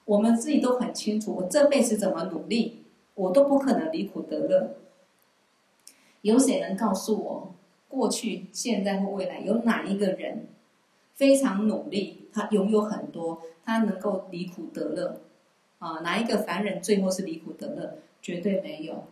[0.05, 2.82] 我们自己都很清楚，我这辈子怎么努力，
[3.15, 4.75] 我都不可能离苦得乐。
[6.21, 7.55] 有谁能告诉我？
[7.89, 10.47] 过去、现在或未来，有哪一个人
[11.13, 15.21] 非常努力，他拥有很多，他能够离苦得乐？
[15.77, 17.99] 啊，哪一个凡人最后是离苦得乐？
[18.21, 19.03] 绝对没有。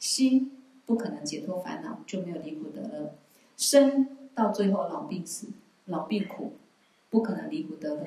[0.00, 3.14] 心不可能解脱烦恼，就没有离苦得乐。
[3.56, 5.48] 生到最后老病死、
[5.84, 6.54] 老病苦，
[7.10, 8.04] 不可能离苦得乐。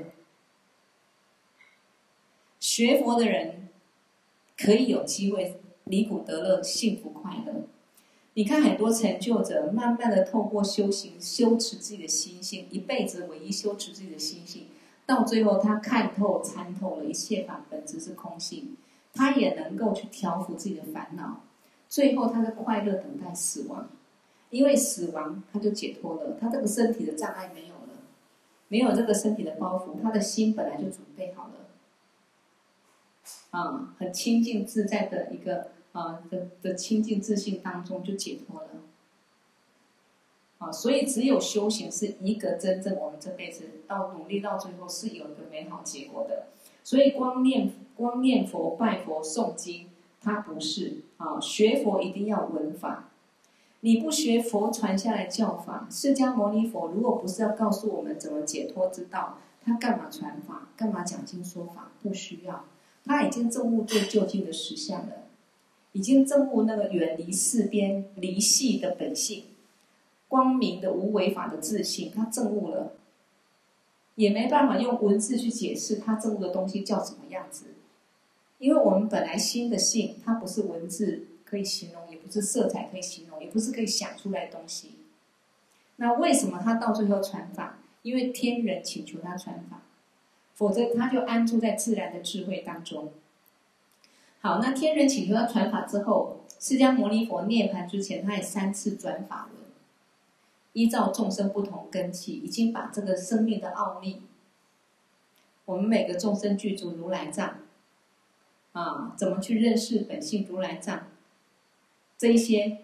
[2.59, 3.69] 学佛的人
[4.63, 7.63] 可以有机会离苦得乐，幸福快乐。
[8.35, 14.67] 你看，很多成就者，慢慢的透过修行，修持自己的心性，一辈子唯一修持自己的心性，
[15.05, 18.77] 到最后他看透、参透了一切法本质是空性，
[19.13, 21.41] 他也能够去调伏自己的烦恼，
[21.89, 23.89] 最后他的快乐等待死亡，
[24.49, 28.03] 因为死亡他就解脱了，他这个身体的障碍没有了，
[28.69, 31.60] 没有这个身体的包袱，他的心本来就准备好了，
[33.51, 35.67] 啊，很清净自在的一个。
[35.93, 38.69] 啊的的清净自信当中就解脱了，
[40.59, 46.45] 啊，所以只有修行是一个真正我们这辈子到努力到最后是有一个美好结果的。
[46.81, 49.89] 所以光念光念佛、拜佛、诵经，
[50.21, 51.37] 它不是啊。
[51.41, 53.09] 学佛一定要闻法，
[53.81, 60.69] 你不学佛传下来教法，释迦牟尼佛如果不是要告诉我们怎么解脱之道，他干嘛传法？
[60.77, 61.91] 干嘛讲经说法？
[62.01, 62.63] 不需要，
[63.05, 65.27] 他已经证悟最究竟的实相了，
[65.91, 69.45] 已经证悟那个远离四边离系的本性，
[70.27, 72.93] 光明的无为法的自性，他证悟了。
[74.15, 77.67] 也没办法用文字去解释他证悟的东西叫什么样子，
[78.59, 84.91] 因为我们本来心的性，它不是文字可以形容，也不是色彩可以形容，也不是可以想出来的东西。
[85.95, 87.79] 那为什么他到最后传法？
[88.03, 89.81] 因为天人请求他传法，
[90.61, 93.11] 否则他就安住在自然的智慧当中。
[94.41, 99.63] 好，那天人请求他传法之后，释迦牟尼佛涅槃之前，他也三次转法轮。
[100.73, 104.21] 依照众生不同根器，已经把这个生命的奥秘，
[105.65, 107.55] 我们每个众生具足如来藏，
[108.73, 111.07] 啊，怎么去认识本性如来藏，
[112.19, 112.81] 这一些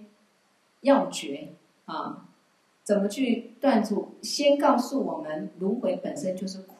[0.81, 1.49] 要诀
[1.85, 2.25] 啊，
[2.83, 4.15] 怎么去断除？
[4.23, 6.73] 先告诉我们轮回本身就是苦，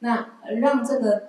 [0.00, 1.28] 那让这个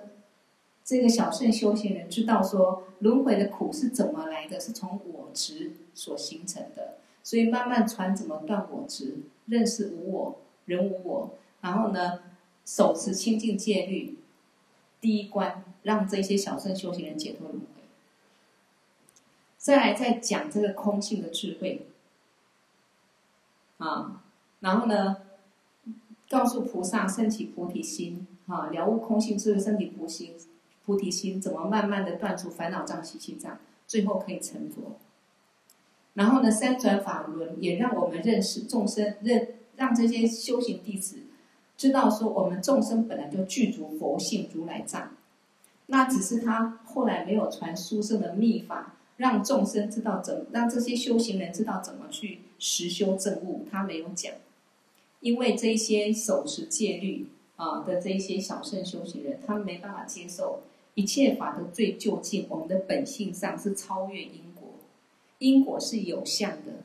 [0.84, 6.98] 这个小圣修行人知道说，轮回的苦是怎么来的，是从我执所形成的。
[7.22, 12.18] 所以慢慢传怎么断我执，认识无我，人无我，然后呢，
[12.66, 14.18] 手持清净戒律，
[15.00, 17.66] 第一关让这些小乘修行人解脱轮回。
[19.56, 21.86] 再来再讲这个空性的智慧，
[23.78, 24.24] 啊，
[24.58, 25.18] 然后呢，
[26.28, 30.34] 告诉菩萨升起菩提心，啊，了悟空性智慧，身体菩提
[30.84, 34.98] 菩提心，怎么慢慢的断除烦恼障、习气障，最后可以成佛。
[36.14, 41.18] 然后呢，三转法轮也让我们认识众生，认让这些修行弟子
[41.78, 45.16] 知道说，我们众生本来就具足佛性如来藏，
[45.86, 54.34] 那只是他后来没有传殊胜的秘法，让众生知道怎，让这些修行人知道怎么去实修证悟，他没有讲，
[55.20, 57.28] 因为这些手持戒律
[57.62, 60.62] 啊的这一些小乘修行人，他们没办法接受
[60.94, 64.70] 一切法的最究竟，我们的本性上是超越因果。
[65.38, 66.82] 因果是有相的，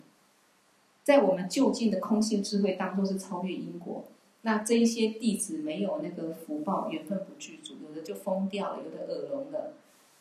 [1.03, 4.05] 在我们就近的空性智慧当中是超越因果。
[4.41, 9.73] 那这一些弟子没有那个福报，缘分不具足，有的就疯掉了，有的耳聋了。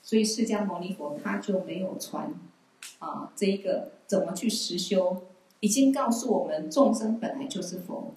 [0.03, 2.35] 所以释迦牟尼佛他就没有传
[2.99, 5.23] 啊，这一个怎么去实修，
[5.61, 8.15] 已经告诉我们众生本来就是佛，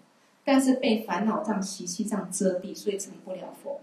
[0.51, 3.81] 但是被烦恼障、习气障遮蔽，所以成不了佛。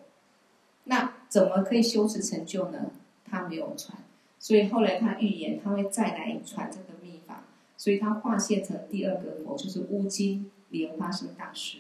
[0.82, 2.90] 那怎么可以修持成就呢？
[3.24, 3.96] 他没有传。
[4.40, 7.44] 所以后来他预言他会再来传这个秘法，
[7.76, 11.78] 所以他化现成第二个佛，就是乌金莲花生大师。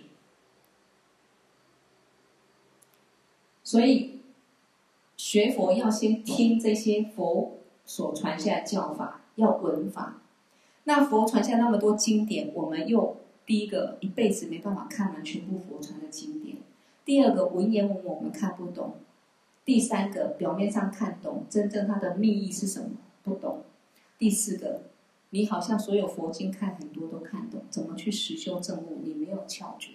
[3.64, 4.20] 所以
[5.16, 10.20] 学佛要先听这些佛所传下的教法，要闻法。
[10.84, 16.56] 那佛传下那么多经典，我们又第一个一辈子没办法看完全部佛传的经典，
[17.04, 18.96] 第二个文言文我们看不懂。
[19.64, 22.90] 第三个，表面上看懂，真正它的密意是什么
[23.22, 23.62] 不懂。
[24.18, 24.82] 第四个，
[25.30, 29.92] 你好像所有佛经看很多都看懂，怎么去实修证悟，你没有窍诀。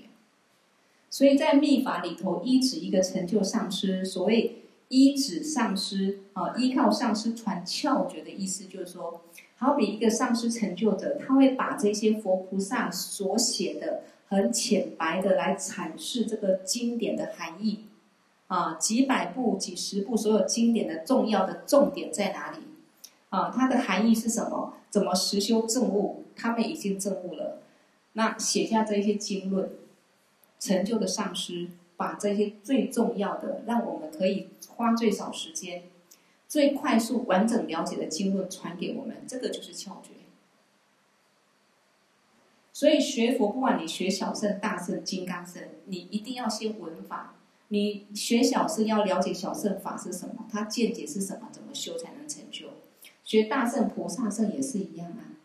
[1.10, 4.61] 所以在密法里头，一指一个成就上师，所谓
[4.92, 9.22] 依止上师啊，依靠上师传窍诀的意思，就是说，
[9.56, 17.86] 好比一个上师成就者，他会把这些佛菩萨所写的很浅白的来阐释这个经典的含义。
[18.48, 22.58] 啊，几百部、几十部，所有经典的重要的重点在哪里？
[23.30, 24.74] 啊，它的含义是什么？
[24.90, 26.26] 怎么实修证悟？
[26.36, 27.62] 他们已经证悟了。
[28.12, 29.70] 那写下这些经论，
[30.60, 34.50] 成就的上师，把这些最重要的，让我们可以
[34.82, 35.84] 花最少时间、
[36.48, 40.10] 最快速、完整了解的经论传给我们，这个就是窍诀。
[42.74, 47.36] 所以学佛，不管你学小圣、大圣、金刚圣，你一定要先闻法。
[47.68, 52.68] 你学小圣要了解小圣法是什么，它见解是什么，怎么修才能成就？
[53.24, 55.40] 学大圣菩萨圣也是一样啊。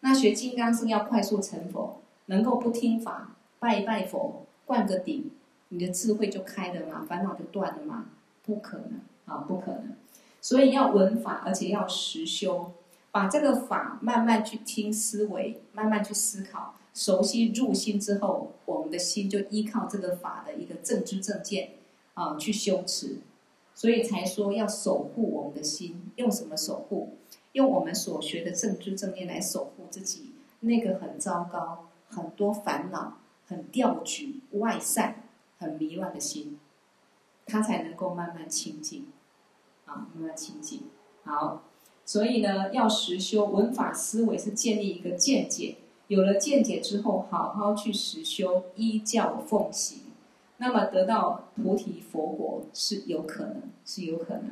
[0.00, 5.30] 那学金刚圣要快速成佛，能够不听法，拜一拜佛，灌个顶，
[5.70, 7.04] 你的智慧就开了嘛？
[7.08, 8.06] 烦恼就断了嘛？
[8.44, 9.96] 不可能啊，不可能。
[10.40, 12.72] 所以要闻法，而且要实修，
[13.10, 16.74] 把这个法慢慢去听思维，慢慢去思考。
[16.94, 21.70] 熟悉入心之后，我们的心就依靠这个法的一个正知正见
[22.14, 23.18] 啊去修持，
[23.74, 26.12] 所以才说要守护我们的心。
[26.16, 27.16] 用什么守护？
[27.52, 30.32] 用我们所学的正知正念来守护自己。
[30.60, 35.22] 那个很糟糕很多烦恼、很掉举、外散、
[35.58, 36.58] 很迷乱的心，
[37.52, 39.08] 他才能够慢慢清净，
[39.84, 40.84] 啊，慢慢清净。
[41.24, 41.64] 好，
[42.06, 45.76] 所以呢，要实修文法思维是建立一个见解，
[46.06, 49.98] 有了见解之后，好好去实修，依教奉行，
[50.56, 54.50] 那么得到菩提佛果是有可能，是有可能。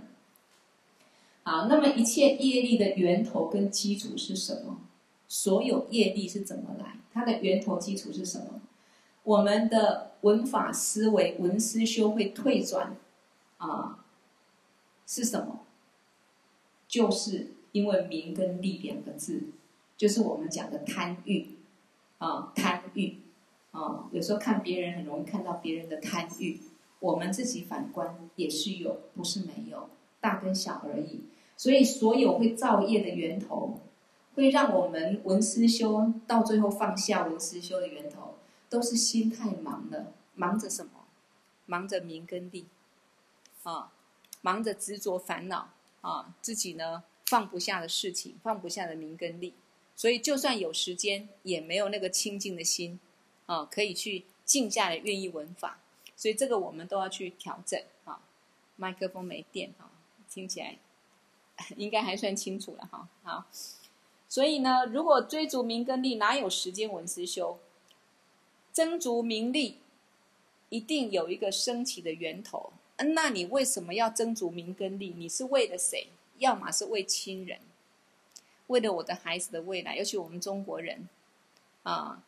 [1.42, 4.76] 好，那么一切业力的源头跟基础是什么？
[5.26, 6.98] 所有业力是怎么来？
[7.12, 8.60] 它的源头基础是什么？
[9.24, 12.96] 我们的文法思维、文思修会退转，
[13.58, 14.04] 啊，
[15.06, 15.60] 是什么？
[16.88, 19.44] 就是因为名跟利两个字，
[19.96, 21.50] 就是我们讲的贪欲，
[22.18, 23.18] 啊，贪欲，
[23.70, 26.60] 啊，有时候看别人很容易看到别人的贪欲，
[26.98, 29.88] 我们自己反观也是有，不是没有，
[30.20, 31.20] 大跟小而已。
[31.56, 33.78] 所以，所有会造业的源头，
[34.34, 38.34] 会让我们文思修到最后放下文思修的源头，
[38.70, 40.92] 都是心太忙了，忙着什么？
[41.66, 42.64] 忙着名跟利，
[43.64, 43.92] 啊，
[44.40, 45.72] 忙着执着烦恼。
[46.02, 49.52] 啊，自己呢放不下的事情，放不下的名跟利，
[49.94, 52.98] 所以就算有时间，也没有那个清净的心，
[53.44, 55.78] 啊，可以去静下来愿意闻法，
[56.16, 58.22] 所以这个我们都要去调整啊。
[58.76, 59.92] 麦克风没电啊，
[60.30, 60.78] 听起来
[61.76, 63.06] 应该还算清楚了哈。
[63.22, 63.44] 好，
[64.26, 67.58] 所以呢，如果追逐名跟利，哪有时间闻思修？
[68.72, 69.78] 争逐名利，
[70.68, 72.72] 一定有一个升起的源头。
[73.14, 75.14] 那你为什么要争逐名跟利？
[75.16, 76.08] 你是为了谁？
[76.38, 77.58] 要么是为亲人，
[78.68, 79.96] 为了我的孩子的未来。
[79.96, 81.08] 尤其我们中国人，
[81.82, 82.22] 啊，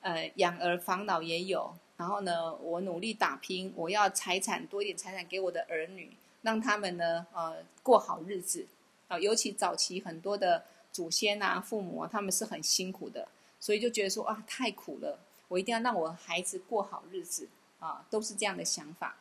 [0.00, 1.74] 呃，养儿防老也有。
[1.96, 8.66] 然后呢，我努力打拼，我要财产多一点，财产给我的儿女，让他们呢，呃，过好日子。
[9.08, 13.26] 啊，尤其早期很多的祖先啊、父母啊，他们是很辛苦的，
[13.58, 15.18] 所以就觉得说啊，太苦了，
[15.50, 17.48] 我一定要让我孩子过好日子
[17.80, 19.16] 啊，都是这样的想法。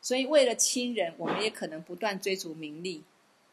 [0.00, 3.02] 所以，为了亲人，我们也可能不断追逐名利，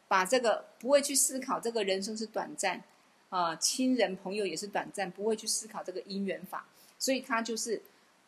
[0.08, 2.82] 把这个不会去思考这个人生是短暂，
[3.28, 6.66] 啊，亲人朋友也是短暂，不会去思考这个因缘法，
[6.98, 7.80] 所以他就是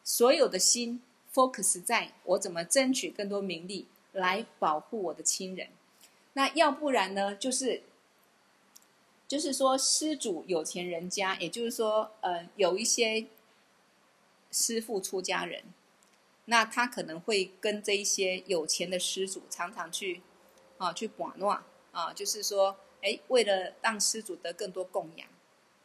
[0.05, 1.03] 所有的心
[1.35, 5.69] focus 在我怎么争取更多名利来保护我的亲人。
[6.35, 7.83] 那要不然呢，就是
[9.29, 13.27] 就是说施主有钱人家，也就是说，呃，有一些
[14.55, 15.65] 师父出家人。
[16.47, 20.21] 那他可能会跟这一些有钱的施主常常去，
[20.77, 25.27] 啊，去玩闹啊，就是说，哎，为了让施主得更多供养，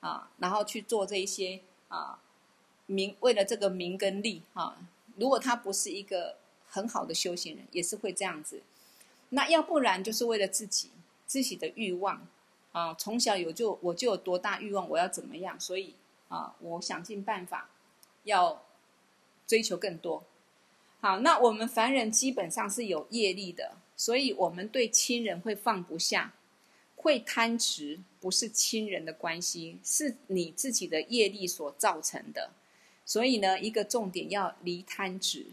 [0.01, 2.20] 啊，然后去做这一些啊
[2.88, 4.78] 名，为了这个名跟利啊，
[5.15, 6.36] 如果他不是一个
[6.67, 8.61] 很好的修行人，也是会这样子。
[9.30, 10.89] 那要不然就是为了自己
[11.26, 12.28] 自己的欲望
[12.74, 15.95] 啊，从小有就我就有多大欲望，我要怎么样，所以
[16.28, 17.70] 啊，我想尽办法
[18.24, 18.63] 要
[19.47, 20.24] 追求更多。
[21.01, 26.34] 好，那我们凡人基本上是有业力的，所以我们对亲人会放不下，
[26.97, 32.51] 会贪执，不是亲人的关系，是你自己的业力所造成的。
[33.05, 35.47] 所以呢，一个重点要离贪执。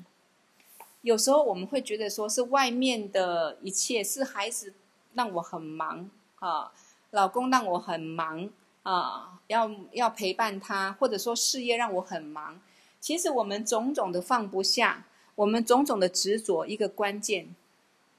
[1.03, 4.75] 有时候我们会觉得说是外面的一切，是孩子
[5.15, 6.11] 让我很忙
[6.41, 6.73] 啊，
[7.13, 8.51] 老公让我很忙
[8.87, 12.61] 啊，要要陪伴他，或者说事业让我很忙。
[13.01, 15.05] 其实我们种种的放不下。
[15.35, 17.55] 我们种种的执着，一个关键，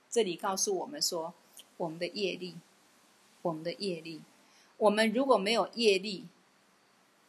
[0.08, 1.34] 这里告诉我们说，
[1.78, 2.56] 我们的业力，
[3.42, 4.22] 我们的业力，
[4.78, 6.28] 我们如果没有业力，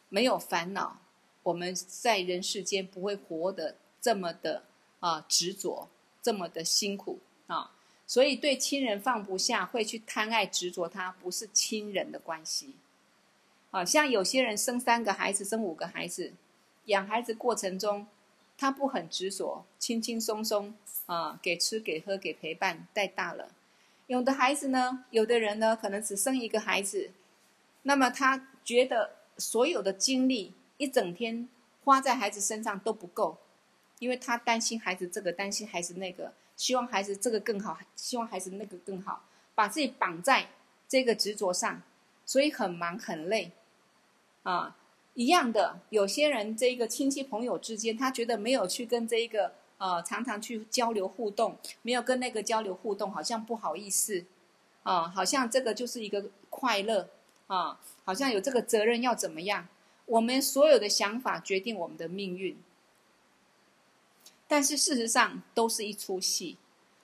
[0.09, 0.99] 没有烦恼，
[1.41, 4.61] 我们在人世间不会活得这么的
[4.99, 5.87] 啊执着，
[6.21, 7.17] 这么的辛苦
[7.47, 7.71] 啊。
[8.05, 12.75] 所以对亲人放不下，会去贪爱执着他，不是亲人的关系。
[13.71, 16.33] 啊，像有些人生三个孩子，生五个孩子，
[16.85, 18.07] 养孩子过程中。
[18.61, 20.73] 他不很执着，轻轻松松
[21.05, 23.53] 啊，给吃给喝给陪伴带大了。
[24.07, 27.11] 有的孩子呢，有的人呢，可能只生一个孩子，
[27.83, 31.47] 那么他觉得所有的精力一整天
[31.85, 33.37] 花在孩子身上都不够，
[33.99, 39.23] 因为他担心孩子这个，担心孩子那个，希望孩子这个更好，希望孩子那个更好，
[39.55, 40.47] 把自己绑在
[40.85, 41.81] 这个执着上，
[42.25, 43.53] 所以很忙很累，
[44.43, 44.75] 啊。
[45.15, 54.23] 一样的，有些人这个亲戚朋友之间，他觉得没有去跟这一个呃常常去交流互动，没有跟那个交流互动，好像不好意思
[54.83, 57.09] 啊、好像这个就是一个快乐
[57.47, 59.67] 啊、好像有这个责任要怎么样？
[60.05, 62.57] 我们所有的想法决定我们的命运，
[64.47, 66.55] 但是事实上都是一出戏。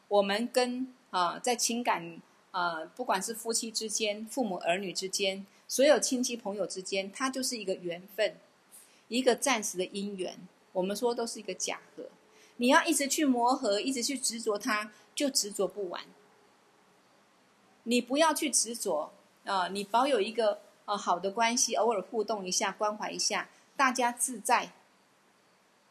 [0.08, 2.22] 我们跟啊、在情感、
[2.56, 5.45] 呃，不管是夫妻之间、父母儿女之间。
[5.68, 8.38] 所有亲戚朋友之间，它就是一个缘分，
[9.10, 10.38] 一个暂时的因缘，
[10.72, 12.06] 我们说都是一个假合。
[12.56, 16.06] 你要一直去磨合，一直去执着它，就执着不完。
[17.84, 19.12] 你不要去执着
[19.43, 24.72] 啊、呃，你保有一个呃好的关系，偶尔互动一下，关怀一下，大家自在。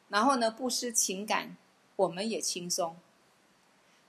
[0.08, 1.58] 然后呢，不失情感，
[1.96, 2.96] 我们也轻松。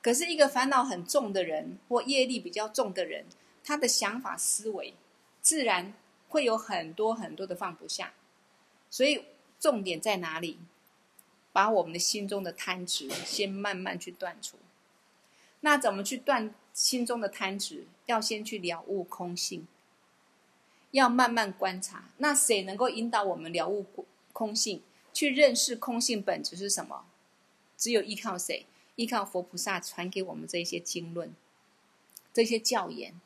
[0.05, 3.25] 可是，一个烦恼很重的人，或业力比较重的人，
[3.63, 4.93] 他的想法思维，
[5.41, 5.95] 自然
[6.29, 8.13] 会有很多很多的放不下。
[8.91, 9.25] 所以，
[9.59, 10.59] 重点在哪里？
[11.51, 14.57] 把我们的心中的贪执先慢慢去断除。
[15.61, 17.87] 那怎么去断心中的贪执？
[18.05, 19.65] 要先去了悟空性，
[20.91, 22.11] 要慢慢观察。
[22.17, 23.83] 那谁能够引导我们了悟
[24.31, 24.83] 空性？
[25.11, 27.05] 去认识空性本质是什么？
[27.75, 28.67] 只有依靠谁？
[28.95, 31.35] 依靠佛菩萨传给我们这些经论，
[32.33, 33.19] 这些教言。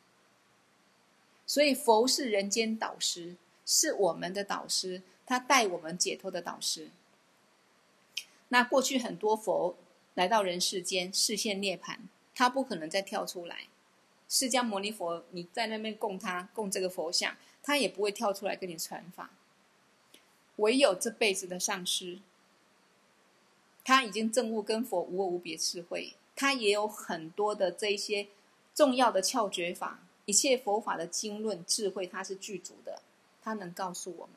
[1.45, 6.89] 所以佛是人间导师，是我们的导师，他带我们解脱的导师。
[8.49, 9.75] 那过去很多佛
[10.15, 11.97] 来到人世间，示现涅槃，
[12.33, 13.67] 他不可能再跳出来。
[14.27, 19.31] 释迦牟尼佛，你在那边供他，供这个佛像，他也不会跳出来跟你传法。
[20.57, 22.19] 唯有这辈子的上师，
[23.89, 28.27] 他已经证悟跟佛无二无别智慧，他也有很多的这一些
[28.75, 33.01] 重要的窍诀法，一切佛法的经论智慧，他是具足的，
[33.41, 34.35] 他能告诉我们。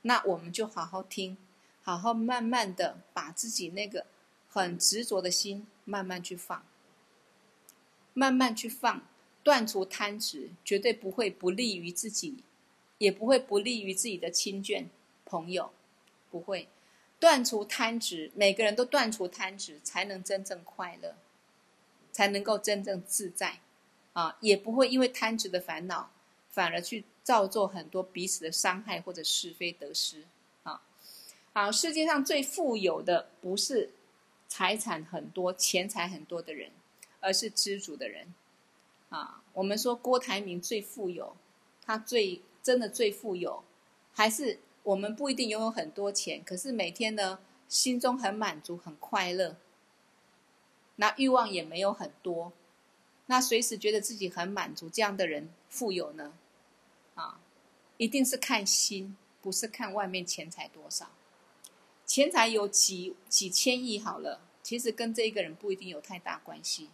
[0.00, 1.36] 那我们就好好听，
[1.84, 4.04] 好好慢慢的把自己那个
[4.48, 6.66] 很执着的心慢慢去放，
[8.14, 9.00] 慢慢去放，
[9.44, 12.42] 断除贪执，绝对不会不利于自己。
[12.98, 14.86] 也不会不利于自己的亲眷
[15.24, 15.70] 朋友，
[16.32, 16.66] 不会
[17.22, 18.32] 断除贪执。
[18.34, 21.14] 每个人都断除贪执，才能真正快乐，
[22.10, 23.60] 才能够真正自在，
[24.12, 26.10] 啊，也不会因为贪执的烦恼，
[26.50, 30.24] 反而去造作很多彼此的伤害或者是非得失，
[30.64, 30.82] 啊，
[31.52, 33.92] 好，世界上最富有的不是
[34.48, 36.72] 财产很多、钱财很多的人，
[37.20, 38.34] 而是知足的人，
[39.10, 41.36] 啊，我们说郭台铭最富有，
[41.86, 42.42] 他最。
[42.64, 43.64] 真的最富有，
[44.12, 49.56] 还是我们不一定拥有很多钱，可是每天呢，心中很满足、很快乐，
[50.96, 52.52] 那欲望也没有很多，
[53.26, 56.34] 那随时觉得自己很满足，这样的人富有呢？
[57.14, 57.38] 啊，
[57.96, 61.10] 一定是看心，不是看外面钱财多少。
[62.04, 66.90] 钱财有几几千亿好了，其实跟这一个人不一定有太大关系，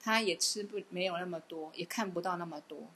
[0.00, 2.88] 他也吃不没有那么多，也看不到那么多。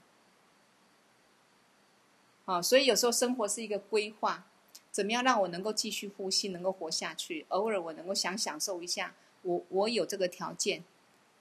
[2.47, 4.45] 啊，所以有时候生活是一个规划，
[4.89, 7.45] 怎么样让我能够继续呼吸，能够活下去？
[7.49, 10.81] 偶尔我能够想享受一下，我我有这个条件，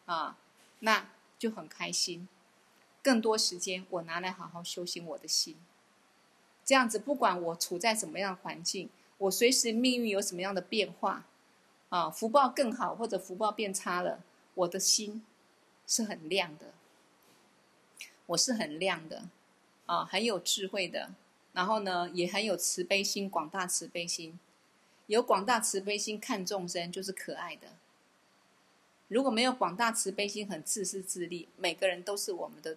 [0.07, 0.37] 啊，
[0.81, 2.27] 那就很开心。
[3.05, 5.55] 更多时间我拿来好好修行我的心，
[6.65, 11.25] 这样子不管我处在什么样环境，我随时命运有什么样的变化，
[11.91, 14.19] 啊，福报更好或者福报变差了，
[14.55, 15.25] 我的心
[15.87, 16.75] 是很亮的，
[18.27, 19.29] 我是很亮的。
[19.87, 21.11] 啊，很有智慧的，
[21.53, 24.39] 然后呢，也很有慈悲心，广大慈悲心，
[25.07, 27.69] 有广大慈悲心看众生就是可爱的。
[29.09, 32.77] 如果没有广大慈悲心，很自私自利，每个人都是我们的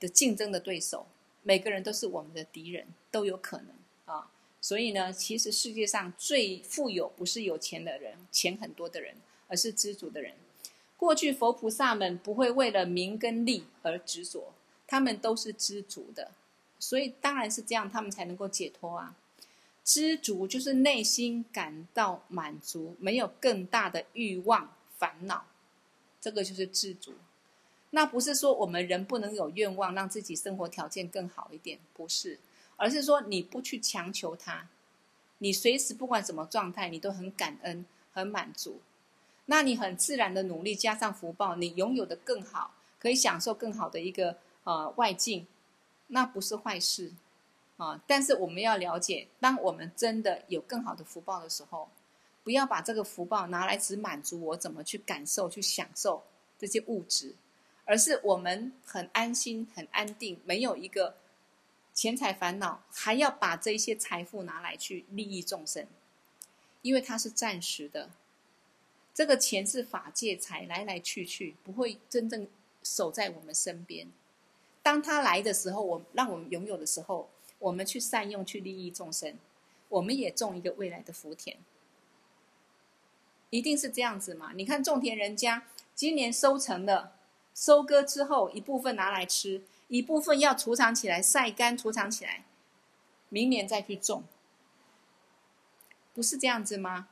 [0.00, 1.06] 的竞争的对手，
[1.42, 3.68] 每个人都是我们的敌人，都有可能
[4.06, 4.30] 啊。
[4.62, 9.16] 所以呢，其实世界上最富有不是有钱的人，钱很多的人，
[9.48, 10.34] 而是知足的人。
[10.96, 14.54] 过去佛菩萨们不会为了名跟利而执着。
[14.86, 16.32] 他们都是知足的，
[16.78, 19.14] 所以当然是这样，他们才能够解脱啊。
[19.84, 25.46] 知足就是内心感到满足，没有更大的欲望烦恼，
[26.20, 27.14] 这个就是知足。
[27.90, 32.38] 那不是说我们人不能有愿望，让自己生活条件更好一点，不是，
[32.76, 34.68] 而是说你不去强求它，
[35.38, 38.80] 你随时不管什么状态，你都很感恩、很满足。
[39.46, 44.36] 那你很自然的努力加上福报，你拥有的更好，可以享受更好的一个。
[44.64, 45.46] 啊、外境，
[46.08, 47.12] 那不是坏事，
[47.76, 51.88] 啊，但是我们要了解，当我们真的有更好的福报的时候，
[52.44, 56.22] 不要把这个福报拿来只满足我怎么去感受、去享受
[56.58, 57.34] 这些物质，
[57.84, 61.16] 而是我们很安心、很安定，没有一个
[61.92, 65.86] 钱财烦恼，还要把这些财富拿来去利益众生，
[66.82, 68.10] 因为它是暂时的，
[69.12, 72.46] 这个钱是法界财，来来去去，不会真正
[72.82, 74.08] 守在我们身边。
[74.82, 77.28] 当他来的时候，我让我们拥有的时候，
[77.58, 79.36] 我们去善用，去利益众生，
[79.88, 81.56] 我们也种一个未来的福田，
[83.50, 84.52] 一定是这样子嘛？
[84.54, 85.64] 你看种田人家
[85.94, 87.12] 今年收成了，
[87.54, 92.44] 收割之后一部分拿来吃，一部分要储藏起来晒干，储藏起来，
[93.28, 94.24] 明年再去种，
[96.12, 97.08] 不是这样子吗？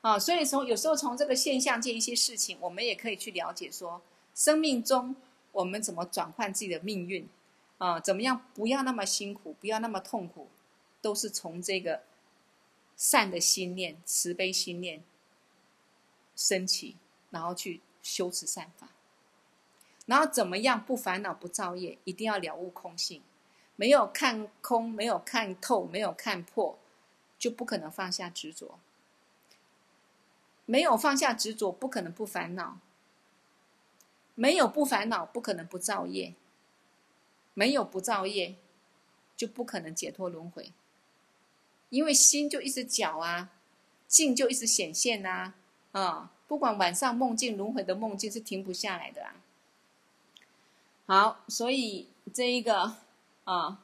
[0.00, 4.00] 啊，所以从有时候从这个现象界一些事情，我们也可以去了解说，
[4.34, 5.14] 生命中
[5.52, 7.28] 我们怎么转换自己的命运，
[7.78, 10.48] 啊，怎么样不要那么辛苦，不要那么痛苦，
[11.00, 12.02] 都是从这个
[12.96, 15.02] 善的心念、慈悲心念
[16.36, 16.96] 升起，
[17.30, 18.88] 然后去修持善法，
[20.06, 23.22] 然后怎么样不烦恼不造业，一定要了悟空性，
[23.76, 26.78] 没有看空，没有看透，没有看破，
[27.38, 28.78] 就不可能放下执着。
[30.66, 32.78] 没有放下执着，不可能不烦恼；
[34.40, 36.32] 没有不烦恼，不可能不造业；
[37.52, 38.54] 没有不造业，
[39.36, 40.72] 就不可能解脱轮回。
[41.90, 43.50] 因为心就一直搅啊，
[44.08, 45.52] 境就一直显现呐，
[45.92, 49.36] 啊，啊，不管晚上梦境轮回的梦境是停不下来的啊。
[51.04, 52.96] 好，所以这一个
[53.44, 53.82] 啊。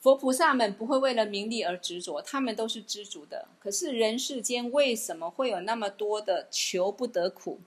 [0.00, 3.46] 佛菩萨们不会为了名利而执着，他们都是知足的。
[3.60, 7.60] 可是人世间为什么会有那么多的求不得苦，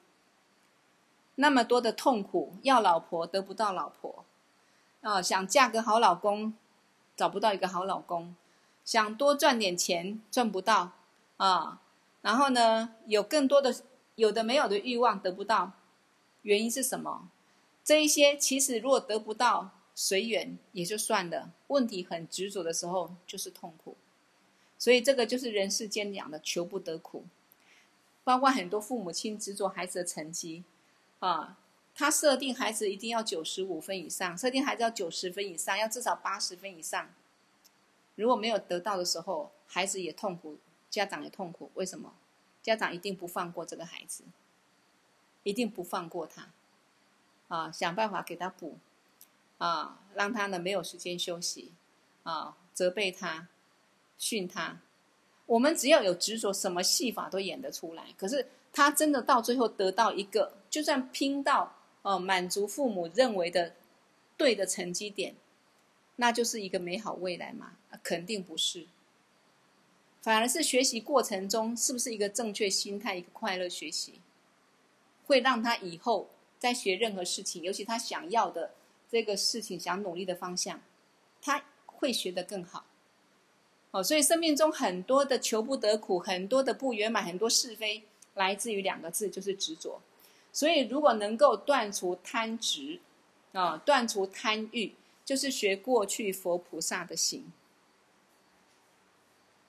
[1.37, 2.53] 那么多的痛苦？
[2.61, 4.25] 要老婆得不到老婆，
[5.01, 6.53] 啊，想嫁个好老公，
[7.15, 8.35] 找不到一个好老公，
[8.85, 10.91] 想多赚点钱赚不到，
[11.37, 11.81] 啊，
[12.21, 13.73] 然后呢，有更多的
[14.15, 15.71] 有的没有的欲望得不到，
[16.43, 17.29] 原因是什么？
[17.83, 19.71] 这一些其实如果得不到。
[19.99, 23.97] 随缘也就算了，问题很执着的时候就是痛苦，
[24.77, 27.25] 所以这个就是人世间讲的求不得苦。
[28.23, 30.63] 包括很多父母亲执着孩子的成绩，
[31.19, 31.57] 啊，
[31.95, 37.09] 他设定孩子一定要九十五分以上，设定孩子要九十分以上，要至少八十分以上。
[38.15, 40.57] 如果没有得到的时候，孩子也痛苦，
[40.89, 41.71] 家长也痛苦。
[41.75, 42.13] 为什么？
[42.61, 44.23] 家长一定不放过这个孩子，
[45.43, 46.49] 一定不放过他，
[47.47, 48.77] 啊，想办法给他补。
[49.57, 51.71] 啊，让他呢没有时间休息，
[52.21, 53.47] 啊，责备他，
[54.15, 54.79] 训他。
[55.47, 58.13] 我们只要有执着，什么戏法都演得出来。
[58.15, 61.73] 可是他真的到最后得到一个，就算拼到
[62.03, 63.73] 哦、满足父母认为的
[64.37, 65.33] 对的成绩点，
[66.17, 67.71] 那就是一个美好未来嘛？
[68.03, 68.85] 肯定不是。
[70.21, 74.21] 反而是学习过程中是不是一个正确心态，一个快乐学习，
[75.25, 78.75] 会让他以后在学任何事情，尤其他想要的。
[79.09, 80.79] 这个事情想努力的方向，
[81.41, 82.85] 他会学得更好。
[83.89, 88.03] 哦，所以生命中很多的求不得苦，很多的不圆满，很多是非，
[88.35, 89.99] 来自于两个字，就是执着。
[90.51, 92.99] 所以，如果能够断除贪执，
[93.51, 94.93] 啊，断除贪欲，
[95.23, 97.51] 就是学过去佛菩萨的行。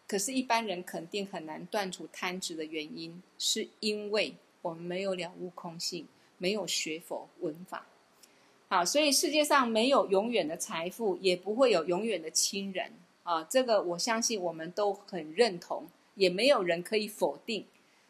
[0.06, 6.06] 可是，一般人肯定很难断除贪执的原因，是因为我们没有了悟空性，
[6.38, 7.86] 没有学佛闻法。
[8.70, 13.42] 好，所以世界上没有永远的财富，也不会有永远的亲人啊！
[13.44, 17.66] 这个我相信我们都很认同，也没有人可以否定。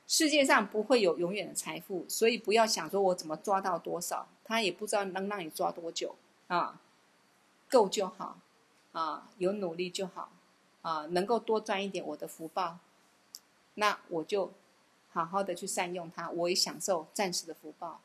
[0.08, 6.16] 世界上不会有永远的财富，所以不要想说我怎么抓到多少，他也不知道能让你抓多久
[6.48, 6.80] 啊，
[7.70, 8.40] 够就好
[8.90, 10.32] 啊，有努力就好
[10.82, 12.78] 啊，能够多赚一点我的福报，
[13.74, 14.52] 那我就
[15.10, 18.00] 好好的去善用它，我也享受暂时的福报，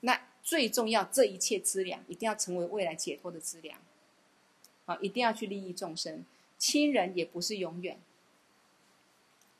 [0.00, 0.20] 那。
[0.44, 3.78] 最重要，这一切资粮一定要成为未来解脱的资粮，
[4.86, 6.24] 啊，一定要去利益众生。
[6.58, 7.96] 亲人也不是永远，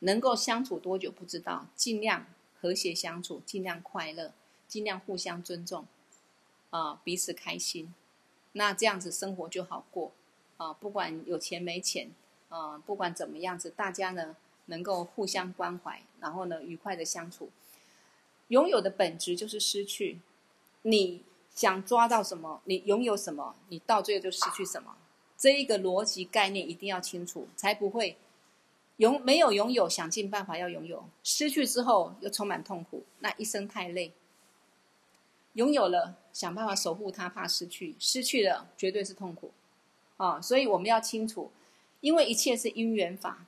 [0.04, 2.26] 能够相处多久不知道，尽量
[2.60, 4.32] 和谐相处，尽量快乐，
[4.68, 5.86] 尽量互相尊重，
[6.70, 7.92] 啊，彼此开心，
[8.52, 10.12] 那这样子生活就好过，
[10.56, 12.10] 啊，不管有钱没钱，
[12.48, 14.36] 啊，不管怎么样子，大家呢
[14.66, 17.50] 能够互相关怀，然后呢愉快的相处。
[18.48, 20.20] 拥有的本质就是失去。
[20.82, 21.22] 你
[21.54, 24.96] 想抓到什么，你拥有什么，你到最后就失去什么。
[25.38, 28.16] 这一个逻辑概念一定要清楚，才不会
[29.02, 34.12] 拥没有拥有，想尽办法要拥有，失去之后又充满痛苦，那一生太累。
[35.54, 39.50] 拥有了，想办法守护它，怕失去；失去了，绝对是痛苦。
[40.18, 41.50] 啊，所以我们要清楚，
[42.00, 43.44] 因为一切是因缘法，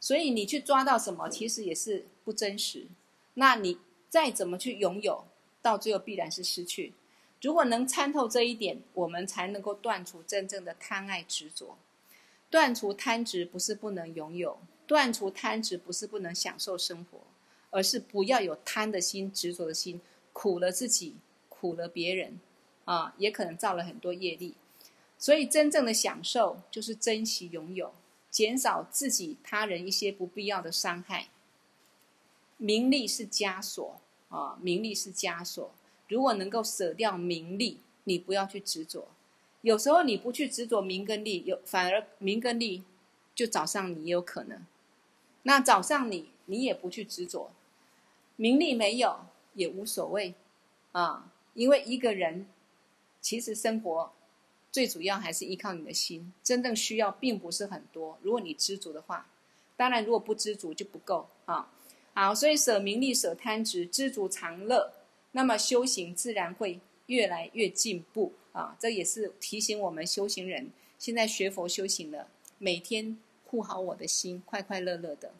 [0.00, 2.86] 所以你去抓到什么，其实也是不真实。
[3.34, 5.26] 那你再怎么去拥有，
[5.60, 6.94] 到最后必然是失去。
[7.42, 11.76] 如果能参透这一点，我们才能够断除真正的贪爱执着。
[12.54, 17.18] 断除贪执不是不能拥有，断除贪执不是不能享受生活，
[17.70, 20.00] 而是不要有贪的心、执着的心，
[20.32, 21.16] 苦了自己，
[21.48, 22.38] 苦了别人，
[22.84, 24.54] 啊，也可能造了很多业力。
[25.18, 27.92] 所以，真正的享受就是珍惜拥有，
[28.30, 31.30] 减少自己、他人一些不必要的伤害。
[32.56, 34.00] 名利是枷锁。
[34.28, 35.72] 啊，名利是枷锁。
[36.08, 39.08] 如果能够舍掉名利，你不要去执着，
[39.64, 42.82] 有时候你不去执着名跟利，有反而名跟利
[43.34, 44.62] 就找上你也有可能。
[45.44, 47.50] 那找上你，你也不去执着，
[48.36, 49.20] 名利没有
[49.54, 50.34] 也无所谓
[50.92, 52.46] 啊，因为一个人
[53.22, 54.12] 其实生活
[54.70, 58.18] 最主要还是依靠你的心，真正需要并不是很多。
[58.20, 59.26] 如果你知足的话，
[59.78, 61.70] 当然如果不知足就不够啊。
[62.12, 64.92] 好，所以舍名利、舍贪执，知足常乐，
[65.32, 68.74] 那么修行自然会越来越进步啊！
[68.80, 75.32] 这也是提醒我们修行人，现在学佛修行了，每天护好我的心，快快乐乐的，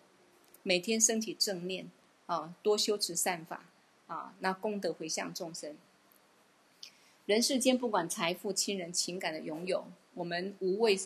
[0.62, 1.90] 每天升起正念
[2.26, 3.64] 啊，多修持善法
[4.06, 5.74] 啊，那功德回向众生。
[7.24, 10.98] 人世间不管财富、亲人、情感的拥有，我们无畏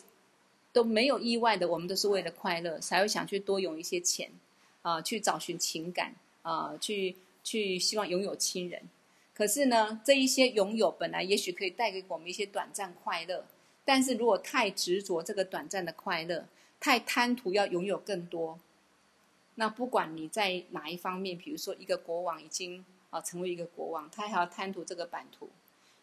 [0.73, 4.29] 都没有意外的，我们都是为了快乐，才会想去多用一些钱。
[4.81, 8.81] 啊，去找寻情感啊，去去希望拥有亲人。
[9.39, 13.45] 可是呢，这一些拥有本来也许可以带给我们一些短暂快乐，
[13.85, 16.45] 但是如果太执着这个短暂的快乐，
[16.77, 18.59] 太贪图要拥有更多，
[19.55, 25.47] 那不管你在哪一方面，比如说一个国王已经啊成为一个国王，他还要贪图这个版图；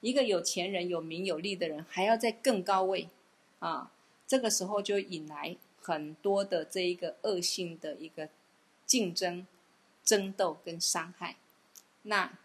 [0.01, 3.11] 一个有钱人、有名有利的人，还要在更高位
[3.59, 3.93] 啊，
[4.27, 8.31] 这个时候就引来很多的这一个恶性的一个。
[8.87, 9.45] 竞争、
[10.05, 11.35] 争斗跟伤害，
[12.03, 12.39] 那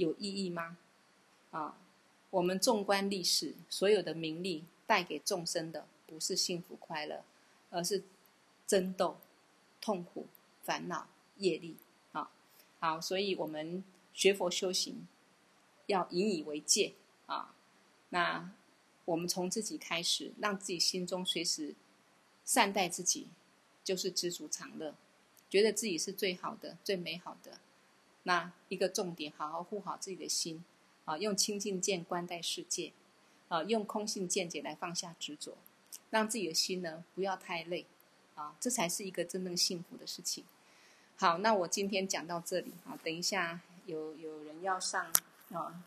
[0.00, 0.78] 有意义吗？
[1.50, 1.76] 啊，
[2.30, 7.22] 我们纵观历史，所有的名利带给众生的不是幸福快乐，
[7.68, 8.02] 而是
[8.66, 9.18] 争斗、
[9.80, 10.26] 痛苦、
[10.62, 11.76] 烦恼、业力。
[12.12, 12.30] 啊，
[12.78, 13.84] 好，所以我们
[14.14, 15.06] 学佛修行
[15.86, 16.94] 要引以为戒
[17.26, 17.54] 啊。
[18.08, 18.50] 那
[19.04, 21.74] 我们从自己开始，让自己心中随时
[22.44, 23.28] 善待自己，
[23.84, 24.94] 就是知足常乐。
[25.50, 27.58] 觉得自己是最好的、最美好的，
[28.24, 30.64] 那一个重点，好好护好自己的心，
[31.04, 32.92] 啊，用清净见观待世界，
[33.48, 35.56] 啊，用空性见解来放下执着，
[36.10, 37.86] 让自己的心呢不要太累，
[38.34, 40.44] 啊，这才是一个真正幸福的事情。
[41.16, 45.12] 好，那我今天讲到这里，啊，等一下有有人要上
[45.52, 45.82] 啊，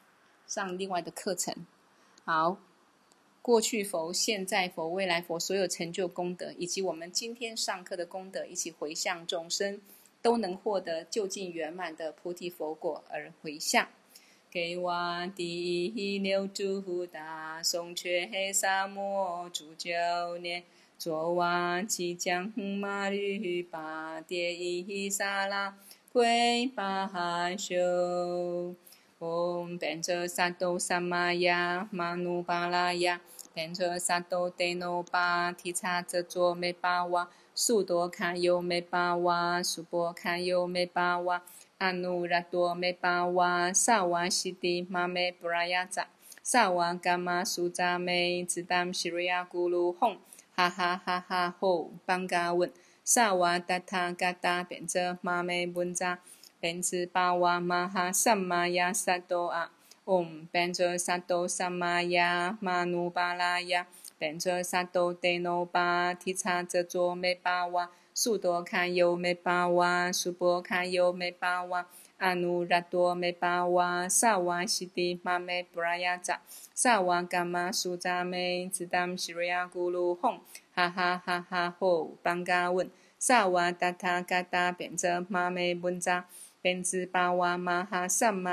[0.48, 1.56] 上另外的课程，
[2.26, 2.58] 好。
[3.42, 9.82] 过去佛、现在佛、未来佛所有成就功德，以及我们今天上课的功德，一起回向众生，
[10.24, 13.88] 都能获得究竟圆满的菩提佛果而回向。
[14.50, 19.90] 给我第六度大颂却萨摩主九
[20.38, 20.64] 年，
[20.98, 25.78] 作瓦吉将马律巴迭伊萨拉
[26.12, 28.76] 归巴修。
[29.24, 33.22] 唵，班卓萨埵萨玛呀，玛努巴拉呀，
[33.56, 41.42] 班卓萨埵德那巴提叉遮卓美巴哇，苏多卡尤美巴哇，苏波卡尤美巴哇，
[41.78, 46.10] 阿努拉多美巴哇，萨瓦西迪玛美布拉雅扎，
[46.42, 50.18] 萨瓦伽玛苏扎美，兹当西瑞亚咕噜吽，
[50.54, 52.70] 哈哈哈哈吼，邦嘎稳，
[53.06, 56.20] 萨瓦达他嘎达班卓玛美文扎。
[56.64, 59.70] 班智巴哇玛哈萨玛呀萨多啊，
[60.06, 63.86] 唵，班卓萨埵萨玛呀，玛努巴拉呀，
[64.18, 66.16] 班卓萨埵德那巴
[86.64, 87.82] 提叉遮卓美巴哇，苏多卡尤美巴哇，苏波卡尤美巴哇，阿努拉多美巴哇，萨玛雅，萨瓦伽玛苏扎美，兹当西瑞亚咕噜吽，哈，萨瓦达他嘎达班卓玛美文扎。
[87.84, 88.48] 班智巴哇玛哈萨玛呀萨多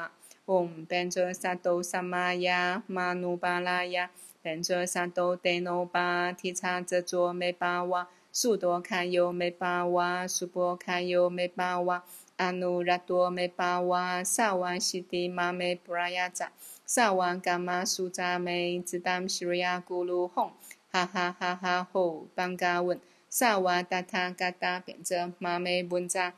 [0.00, 4.10] 啊，唵，班卓萨埵萨玛雅，玛努巴拉呀，
[4.42, 12.04] 班卓萨多德那巴提叉遮卓美巴哇，苏多卡尤美巴哇，苏波卡尤美巴哇，
[12.36, 16.50] 阿努拉多美巴哇，萨瓦西迪玛美布拉雅扎，
[16.84, 20.50] 萨瓦伽玛苏扎美，兹当西瑞亚咕噜吽，
[20.90, 23.00] 哈哈哈哈吼，邦嘎稳，
[23.30, 26.34] 萨瓦达他嘎达班卓玛美文扎。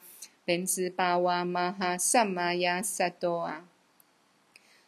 [0.46, 3.68] 莲智巴哇玛哈萨玛亚萨多啊，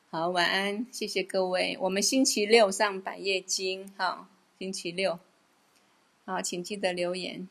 [0.08, 1.76] 好，晚安，谢谢各位。
[1.80, 5.18] 我们星期六上百夜经，哈，星期六，
[6.24, 7.48] 好，请记得留言。